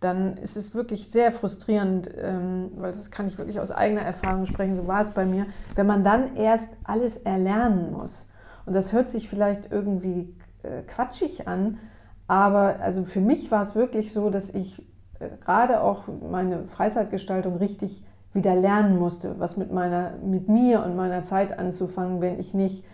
dann 0.04 0.36
ist 0.36 0.56
es 0.56 0.74
wirklich 0.74 1.08
sehr 1.08 1.32
frustrierend, 1.32 2.10
ähm, 2.16 2.70
weil 2.76 2.92
das 2.92 3.10
kann 3.10 3.26
ich 3.26 3.38
wirklich 3.38 3.58
aus 3.58 3.70
eigener 3.70 4.02
Erfahrung 4.02 4.44
sprechen, 4.44 4.76
so 4.76 4.86
war 4.86 5.00
es 5.00 5.10
bei 5.10 5.24
mir, 5.24 5.46
wenn 5.74 5.86
man 5.86 6.04
dann 6.04 6.36
erst 6.36 6.68
alles 6.84 7.16
erlernen 7.16 7.92
muss. 7.92 8.28
Und 8.66 8.74
das 8.74 8.92
hört 8.92 9.10
sich 9.10 9.28
vielleicht 9.28 9.72
irgendwie 9.72 10.34
äh, 10.62 10.82
quatschig 10.82 11.48
an, 11.48 11.78
aber 12.26 12.76
also 12.80 13.04
für 13.04 13.20
mich 13.20 13.50
war 13.50 13.62
es 13.62 13.74
wirklich 13.74 14.12
so, 14.12 14.28
dass 14.28 14.50
ich 14.50 14.86
äh, 15.20 15.28
gerade 15.42 15.82
auch 15.82 16.04
meine 16.30 16.64
Freizeitgestaltung 16.68 17.56
richtig 17.56 18.04
wieder 18.34 18.54
lernen 18.54 18.98
musste, 18.98 19.38
was 19.38 19.56
mit, 19.56 19.72
meiner, 19.72 20.12
mit 20.22 20.48
mir 20.48 20.84
und 20.84 20.96
meiner 20.96 21.24
Zeit 21.24 21.58
anzufangen, 21.58 22.20
wenn 22.20 22.38
ich 22.38 22.52
nicht 22.52 22.84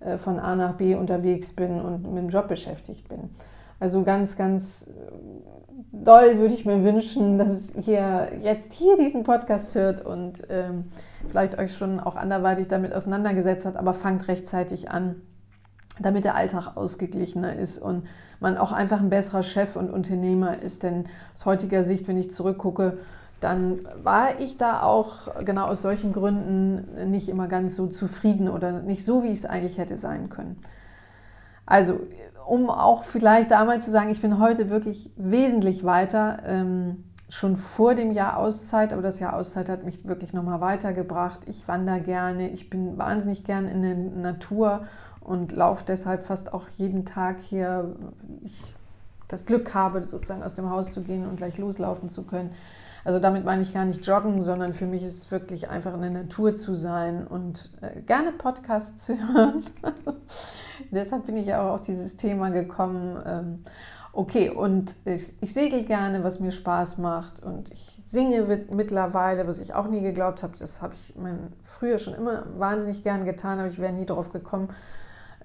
äh, 0.00 0.18
von 0.18 0.38
A 0.38 0.56
nach 0.56 0.74
B 0.74 0.94
unterwegs 0.94 1.54
bin 1.54 1.80
und 1.80 2.02
mit 2.02 2.22
dem 2.22 2.28
Job 2.28 2.48
beschäftigt 2.48 3.08
bin. 3.08 3.30
Also 3.80 4.02
ganz, 4.04 4.36
ganz 4.36 4.86
äh, 4.86 4.90
doll 5.92 6.38
würde 6.38 6.54
ich 6.54 6.66
mir 6.66 6.84
wünschen, 6.84 7.38
dass 7.38 7.74
ihr 7.74 8.28
jetzt 8.42 8.74
hier 8.74 8.96
diesen 8.98 9.24
Podcast 9.24 9.74
hört 9.74 10.04
und 10.04 10.42
ähm, 10.50 10.84
vielleicht 11.28 11.58
euch 11.58 11.74
schon 11.74 11.98
auch 11.98 12.14
anderweitig 12.14 12.68
damit 12.68 12.94
auseinandergesetzt 12.94 13.66
habt, 13.66 13.76
aber 13.76 13.94
fangt 13.94 14.28
rechtzeitig 14.28 14.90
an, 14.90 15.16
damit 15.98 16.24
der 16.24 16.34
Alltag 16.34 16.76
ausgeglichener 16.76 17.56
ist 17.56 17.78
und 17.78 18.06
man 18.38 18.56
auch 18.56 18.72
einfach 18.72 19.00
ein 19.00 19.10
besserer 19.10 19.42
Chef 19.42 19.76
und 19.76 19.90
Unternehmer 19.90 20.62
ist. 20.62 20.82
Denn 20.82 21.06
aus 21.34 21.46
heutiger 21.46 21.82
Sicht, 21.82 22.06
wenn 22.06 22.18
ich 22.18 22.30
zurückgucke, 22.30 22.98
dann 23.40 23.80
war 24.02 24.40
ich 24.40 24.58
da 24.58 24.82
auch 24.82 25.44
genau 25.44 25.66
aus 25.66 25.80
solchen 25.80 26.12
Gründen 26.12 27.10
nicht 27.10 27.28
immer 27.30 27.48
ganz 27.48 27.74
so 27.76 27.86
zufrieden 27.86 28.48
oder 28.48 28.72
nicht 28.82 29.04
so, 29.04 29.22
wie 29.22 29.32
es 29.32 29.46
eigentlich 29.46 29.78
hätte 29.78 29.96
sein 29.96 30.28
können. 30.28 30.58
Also, 31.64 32.00
um 32.46 32.70
auch 32.70 33.04
vielleicht 33.04 33.50
damals 33.50 33.84
zu 33.84 33.90
sagen, 33.90 34.10
ich 34.10 34.20
bin 34.20 34.38
heute 34.38 34.70
wirklich 34.70 35.10
wesentlich 35.16 35.84
weiter, 35.84 36.38
ähm, 36.44 37.04
schon 37.28 37.56
vor 37.56 37.94
dem 37.94 38.10
Jahr 38.10 38.38
Auszeit, 38.38 38.92
aber 38.92 39.02
das 39.02 39.20
Jahr 39.20 39.34
Auszeit 39.34 39.68
hat 39.68 39.84
mich 39.84 40.04
wirklich 40.04 40.32
nochmal 40.32 40.60
weitergebracht. 40.60 41.40
Ich 41.46 41.68
wandere 41.68 42.00
gerne, 42.00 42.50
ich 42.50 42.70
bin 42.70 42.98
wahnsinnig 42.98 43.44
gern 43.44 43.68
in 43.68 43.82
der 43.82 43.94
Natur 43.94 44.86
und 45.20 45.52
laufe 45.52 45.84
deshalb 45.86 46.24
fast 46.24 46.52
auch 46.52 46.68
jeden 46.76 47.04
Tag 47.04 47.40
hier. 47.40 47.94
Ich 48.42 48.74
das 49.30 49.46
Glück 49.46 49.74
habe, 49.74 50.04
sozusagen 50.04 50.42
aus 50.42 50.54
dem 50.54 50.70
Haus 50.70 50.92
zu 50.92 51.02
gehen 51.02 51.26
und 51.26 51.36
gleich 51.36 51.56
loslaufen 51.58 52.08
zu 52.08 52.24
können. 52.24 52.50
Also 53.04 53.18
damit 53.18 53.44
meine 53.44 53.62
ich 53.62 53.72
gar 53.72 53.84
nicht 53.84 54.06
joggen, 54.06 54.42
sondern 54.42 54.74
für 54.74 54.86
mich 54.86 55.02
ist 55.02 55.16
es 55.16 55.30
wirklich 55.30 55.70
einfach 55.70 55.94
in 55.94 56.02
der 56.02 56.10
Natur 56.10 56.56
zu 56.56 56.74
sein 56.74 57.26
und 57.26 57.70
äh, 57.80 58.00
gerne 58.02 58.32
Podcasts 58.32 59.06
zu 59.06 59.16
hören. 59.32 59.64
Deshalb 60.90 61.26
bin 61.26 61.36
ich 61.36 61.54
auch 61.54 61.74
auf 61.74 61.82
dieses 61.82 62.16
Thema 62.16 62.50
gekommen. 62.50 63.22
Ähm, 63.24 63.64
okay, 64.12 64.50
und 64.50 64.94
ich, 65.04 65.32
ich 65.40 65.54
segel 65.54 65.84
gerne, 65.84 66.24
was 66.24 66.40
mir 66.40 66.52
Spaß 66.52 66.98
macht 66.98 67.42
und 67.42 67.70
ich 67.72 68.00
singe 68.04 68.64
mittlerweile, 68.70 69.46
was 69.46 69.60
ich 69.60 69.74
auch 69.74 69.88
nie 69.88 70.00
geglaubt 70.00 70.42
habe. 70.42 70.54
Das 70.58 70.82
habe 70.82 70.94
ich 70.94 71.14
mein, 71.16 71.52
früher 71.64 71.98
schon 71.98 72.14
immer 72.14 72.44
wahnsinnig 72.58 73.02
gern 73.02 73.24
getan, 73.24 73.58
aber 73.58 73.68
ich 73.68 73.78
wäre 73.78 73.92
nie 73.92 74.06
darauf 74.06 74.32
gekommen, 74.32 74.70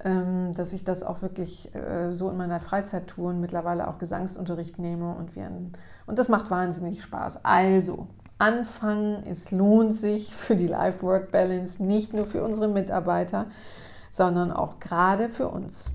dass 0.03 0.73
ich 0.73 0.83
das 0.83 1.03
auch 1.03 1.21
wirklich 1.21 1.73
äh, 1.73 2.13
so 2.13 2.29
in 2.29 2.37
meiner 2.37 2.59
Freizeit 2.59 3.07
tue 3.07 3.29
und 3.29 3.39
mittlerweile 3.39 3.87
auch 3.87 3.97
Gesangsunterricht 3.97 4.77
nehme 4.77 5.15
und 5.15 5.35
wir 5.35 5.49
und 6.05 6.19
das 6.19 6.29
macht 6.29 6.51
wahnsinnig 6.51 7.01
Spaß. 7.01 7.43
Also, 7.43 8.07
anfangen, 8.37 9.23
es 9.27 9.51
lohnt 9.51 9.95
sich 9.95 10.33
für 10.35 10.55
die 10.55 10.67
Life-Work-Balance, 10.67 11.83
nicht 11.83 12.13
nur 12.13 12.25
für 12.25 12.43
unsere 12.43 12.67
Mitarbeiter, 12.67 13.47
sondern 14.11 14.51
auch 14.51 14.79
gerade 14.79 15.29
für 15.29 15.47
uns. 15.47 15.89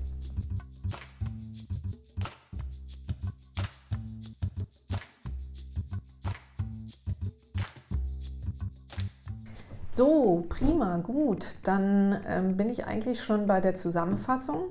So, 10.01 10.45
prima, 10.49 10.97
gut. 10.97 11.45
Dann 11.61 12.19
ähm, 12.27 12.57
bin 12.57 12.71
ich 12.71 12.87
eigentlich 12.87 13.21
schon 13.21 13.45
bei 13.45 13.61
der 13.61 13.75
Zusammenfassung. 13.75 14.63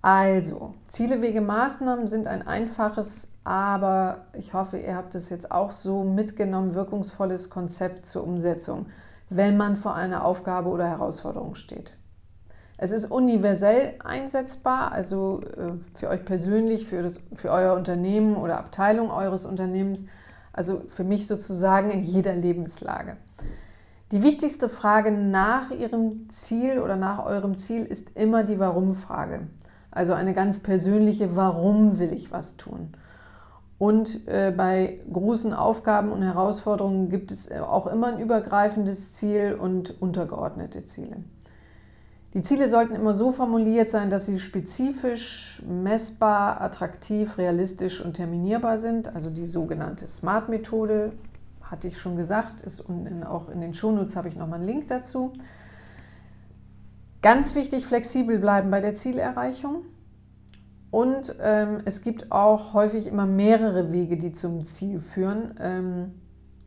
Also, 0.00 0.74
Ziele, 0.86 1.20
Wege, 1.22 1.40
Maßnahmen 1.40 2.06
sind 2.06 2.28
ein 2.28 2.46
einfaches 2.46 3.34
aber 3.42 4.26
ich 4.32 4.54
hoffe, 4.54 4.78
ihr 4.78 4.94
habt 4.94 5.16
es 5.16 5.28
jetzt 5.28 5.50
auch 5.50 5.72
so 5.72 6.04
mitgenommen, 6.04 6.76
wirkungsvolles 6.76 7.50
Konzept 7.50 8.06
zur 8.06 8.22
Umsetzung, 8.22 8.86
wenn 9.28 9.56
man 9.56 9.76
vor 9.76 9.96
einer 9.96 10.24
Aufgabe 10.24 10.70
oder 10.70 10.88
Herausforderung 10.88 11.56
steht. 11.56 11.92
Es 12.76 12.92
ist 12.92 13.10
universell 13.10 13.94
einsetzbar, 14.04 14.92
also 14.92 15.42
äh, 15.42 15.72
für 15.98 16.10
euch 16.10 16.24
persönlich, 16.24 16.86
für, 16.86 17.02
das, 17.02 17.18
für 17.34 17.50
euer 17.50 17.74
Unternehmen 17.74 18.36
oder 18.36 18.58
Abteilung 18.58 19.10
eures 19.10 19.44
Unternehmens, 19.44 20.06
also 20.52 20.82
für 20.86 21.02
mich 21.02 21.26
sozusagen 21.26 21.90
in 21.90 22.04
jeder 22.04 22.34
Lebenslage. 22.34 23.16
Die 24.12 24.22
wichtigste 24.22 24.68
Frage 24.68 25.10
nach 25.10 25.70
Ihrem 25.70 26.28
Ziel 26.30 26.78
oder 26.78 26.96
nach 26.96 27.24
eurem 27.24 27.56
Ziel 27.56 27.84
ist 27.84 28.16
immer 28.16 28.44
die 28.44 28.58
Warum-Frage. 28.58 29.48
Also 29.90 30.12
eine 30.12 30.34
ganz 30.34 30.60
persönliche, 30.60 31.36
warum 31.36 31.98
will 31.98 32.12
ich 32.12 32.30
was 32.30 32.56
tun? 32.56 32.94
Und 33.78 34.26
äh, 34.28 34.52
bei 34.56 35.00
großen 35.12 35.52
Aufgaben 35.52 36.12
und 36.12 36.22
Herausforderungen 36.22 37.08
gibt 37.08 37.30
es 37.30 37.50
auch 37.50 37.86
immer 37.86 38.08
ein 38.08 38.20
übergreifendes 38.20 39.12
Ziel 39.12 39.56
und 39.60 40.00
untergeordnete 40.00 40.84
Ziele. 40.84 41.16
Die 42.34 42.42
Ziele 42.42 42.68
sollten 42.68 42.96
immer 42.96 43.14
so 43.14 43.30
formuliert 43.30 43.90
sein, 43.90 44.10
dass 44.10 44.26
sie 44.26 44.40
spezifisch, 44.40 45.62
messbar, 45.66 46.60
attraktiv, 46.60 47.38
realistisch 47.38 48.04
und 48.04 48.14
terminierbar 48.14 48.78
sind. 48.78 49.14
Also 49.14 49.30
die 49.30 49.46
sogenannte 49.46 50.08
SMART-Methode, 50.08 51.12
hatte 51.74 51.88
ich 51.88 51.98
schon 51.98 52.16
gesagt, 52.16 52.62
ist 52.62 52.80
und 52.80 53.24
auch 53.24 53.48
in 53.48 53.60
den 53.60 53.74
Shownotes 53.74 54.16
habe 54.16 54.28
ich 54.28 54.36
nochmal 54.36 54.60
einen 54.60 54.68
Link 54.68 54.88
dazu. 54.88 55.32
Ganz 57.20 57.54
wichtig, 57.54 57.86
flexibel 57.86 58.38
bleiben 58.38 58.70
bei 58.70 58.80
der 58.80 58.94
Zielerreichung. 58.94 59.84
Und 60.90 61.34
ähm, 61.42 61.78
es 61.84 62.02
gibt 62.02 62.30
auch 62.30 62.72
häufig 62.72 63.06
immer 63.06 63.26
mehrere 63.26 63.92
Wege, 63.92 64.16
die 64.16 64.32
zum 64.32 64.64
Ziel 64.64 65.00
führen. 65.00 65.54
Ähm, 65.58 66.12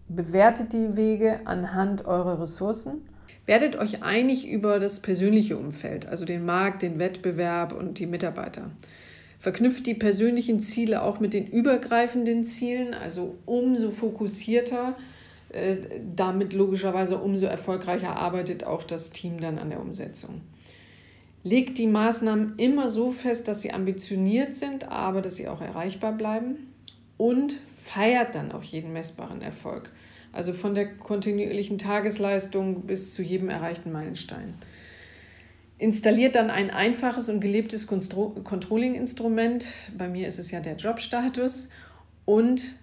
bewertet 0.10 0.74
die 0.74 0.96
Wege 0.96 1.42
anhand 1.46 2.06
eurer 2.06 2.42
Ressourcen 2.42 3.02
Werdet 3.48 3.78
euch 3.78 4.04
einig 4.04 4.46
über 4.46 4.78
das 4.78 5.02
persönliche 5.02 5.58
Umfeld, 5.58 6.06
also 6.06 6.26
den 6.26 6.46
Markt, 6.46 6.82
den 6.82 7.00
Wettbewerb 7.00 7.72
und 7.72 7.98
die 7.98 8.06
Mitarbeiter. 8.06 8.72
Verknüpft 9.40 9.86
die 9.86 9.94
persönlichen 9.94 10.60
Ziele 10.60 11.04
auch 11.04 11.20
mit 11.20 11.34
den 11.34 11.48
übergreifenden 11.48 12.44
Zielen, 12.44 12.94
also 12.94 13.36
umso 13.46 13.92
fokussierter, 13.92 14.96
äh, 15.50 15.78
damit 16.16 16.54
logischerweise 16.54 17.18
umso 17.18 17.46
erfolgreicher 17.46 18.16
arbeitet 18.16 18.64
auch 18.64 18.84
das 18.84 19.12
Team 19.12 19.40
dann 19.40 19.60
an 19.60 19.70
der 19.70 19.80
Umsetzung. 19.80 20.42
Legt 21.44 21.78
die 21.78 21.88
Maßnahmen 21.88 22.56
immer 22.58 22.90
so 22.90 23.12
fest, 23.12 23.48
dass 23.48 23.62
sie 23.62 23.72
ambitioniert 23.72 24.56
sind, 24.56 24.90
aber 24.90 25.22
dass 25.22 25.36
sie 25.36 25.48
auch 25.48 25.62
erreichbar 25.62 26.14
bleiben 26.14 26.74
und 27.16 27.54
feiert 27.74 28.36
dann 28.36 28.52
auch 28.52 28.64
jeden 28.64 28.92
messbaren 28.92 29.42
Erfolg. 29.42 29.92
Also 30.34 30.52
von 30.52 30.76
der 30.76 30.98
kontinuierlichen 30.98 31.78
Tagesleistung 31.78 32.82
bis 32.82 33.14
zu 33.14 33.22
jedem 33.22 33.50
erreichten 33.50 33.92
Meilenstein. 33.92 34.56
Installiert 35.80 36.36
dann 36.36 36.50
ein 36.50 36.72
einfaches 36.72 37.30
und 37.30 37.40
gelebtes 37.40 37.86
Controlling-Instrument. 37.88 39.66
Bei 39.98 40.10
mir 40.10 40.28
ist 40.28 40.40
es 40.40 40.50
ja 40.50 40.60
der 40.60 40.76
Jobstatus. 40.76 41.70
Und 42.26 42.76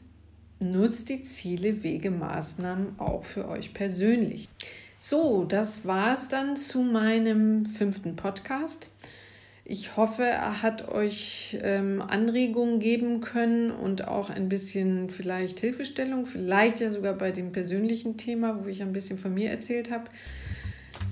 nutzt 0.61 1.09
die 1.09 1.22
Ziele, 1.22 1.83
Wege, 1.83 2.11
Maßnahmen 2.11 2.98
auch 2.98 3.24
für 3.24 3.48
euch 3.48 3.74
persönlich. 3.74 4.48
So, 4.98 5.44
das 5.44 5.87
war 5.87 6.14
es 6.14 6.28
dann 6.28 6.57
zu 6.57 6.83
meinem 6.83 7.66
fünften 7.66 8.16
Podcast. 8.16 8.90
Ich 9.66 9.96
hoffe, 9.96 10.24
er 10.24 10.62
hat 10.62 10.88
euch 10.88 11.59
ähm, 11.62 12.02
Anregungen 12.02 12.80
geben 12.80 13.20
können 13.20 13.70
und 13.70 14.07
auch 14.07 14.30
ein 14.30 14.48
bisschen 14.48 15.09
vielleicht 15.11 15.61
Hilfestellung, 15.61 16.26
vielleicht 16.26 16.80
ja 16.80 16.90
sogar 16.90 17.14
bei 17.14 17.33
dem 17.33 17.52
persönlichen 17.52 18.16
Thema, 18.18 18.62
wo 18.62 18.68
ich 18.68 18.83
ein 18.83 18.92
bisschen 18.92 19.18
von 19.18 19.33
mir 19.33 19.50
erzählt 19.50 19.90
habe. 19.90 20.04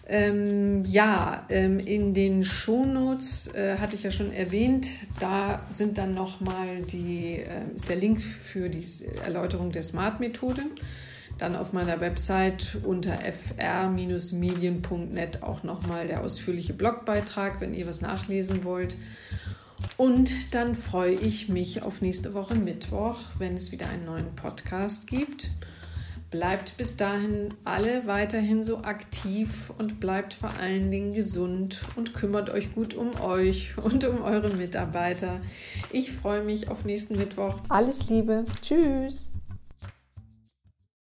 Ähm, 0.07 0.85
ja, 0.85 1.47
ähm, 1.49 1.79
in 1.79 2.13
den 2.13 2.45
Shownotes 2.45 3.49
äh, 3.55 3.79
hatte 3.79 3.97
ich 3.97 4.03
ja 4.03 4.11
schon 4.11 4.33
erwähnt, 4.33 4.87
da 5.21 5.65
sind 5.69 5.97
dann 5.97 6.15
nochmal 6.15 6.83
die, 6.83 7.37
äh, 7.37 7.75
ist 7.75 7.89
der 7.89 7.97
Link 7.97 8.21
für 8.21 8.69
die 8.69 8.85
Erläuterung 9.25 9.71
der 9.73 9.83
Smart-Methode 9.83 10.63
dann 11.39 11.57
auf 11.57 11.73
meiner 11.73 12.01
Website 12.01 12.79
unter 12.85 13.17
fr-medien.net 13.17 13.73
auch 15.43 15.65
nochmal 15.65 16.07
der 16.07 16.23
ausführliche 16.23 16.73
Blogbeitrag, 16.73 17.61
wenn 17.61 17.75
ihr 17.75 17.87
was 17.89 18.01
nachlesen 18.01 18.63
wollt. 18.63 18.97
Und 19.97 20.55
dann 20.55 20.77
freue 20.77 21.15
ich 21.15 21.49
mich 21.49 21.83
auf 21.83 22.01
nächste 22.01 22.35
Woche 22.35 22.55
Mittwoch, 22.55 23.19
wenn 23.39 23.55
es 23.55 23.73
wieder 23.73 23.89
einen 23.89 24.05
neuen 24.05 24.37
Podcast 24.37 25.09
gibt. 25.09 25.51
Bleibt 26.33 26.79
bis 26.79 26.97
dahin 26.97 27.53
alle 27.63 28.07
weiterhin 28.07 28.65
so 28.65 28.79
aktiv 28.79 29.71
und 29.77 30.01
bleibt 30.01 30.33
vor 30.33 30.51
allen 30.59 30.91
Dingen 30.91 31.13
gesund 31.13 31.83
und 31.95 32.15
kümmert 32.15 32.49
euch 32.49 32.75
gut 32.75 32.95
um 32.95 33.11
euch 33.21 33.77
und 33.83 34.05
um 34.07 34.23
eure 34.23 34.49
Mitarbeiter. 34.49 35.41
Ich 35.91 36.11
freue 36.11 36.43
mich 36.43 36.69
auf 36.71 36.87
nächsten 36.87 37.19
Mittwoch. 37.19 37.61
Alles 37.69 38.09
Liebe. 38.09 38.47
Tschüss. 38.63 39.32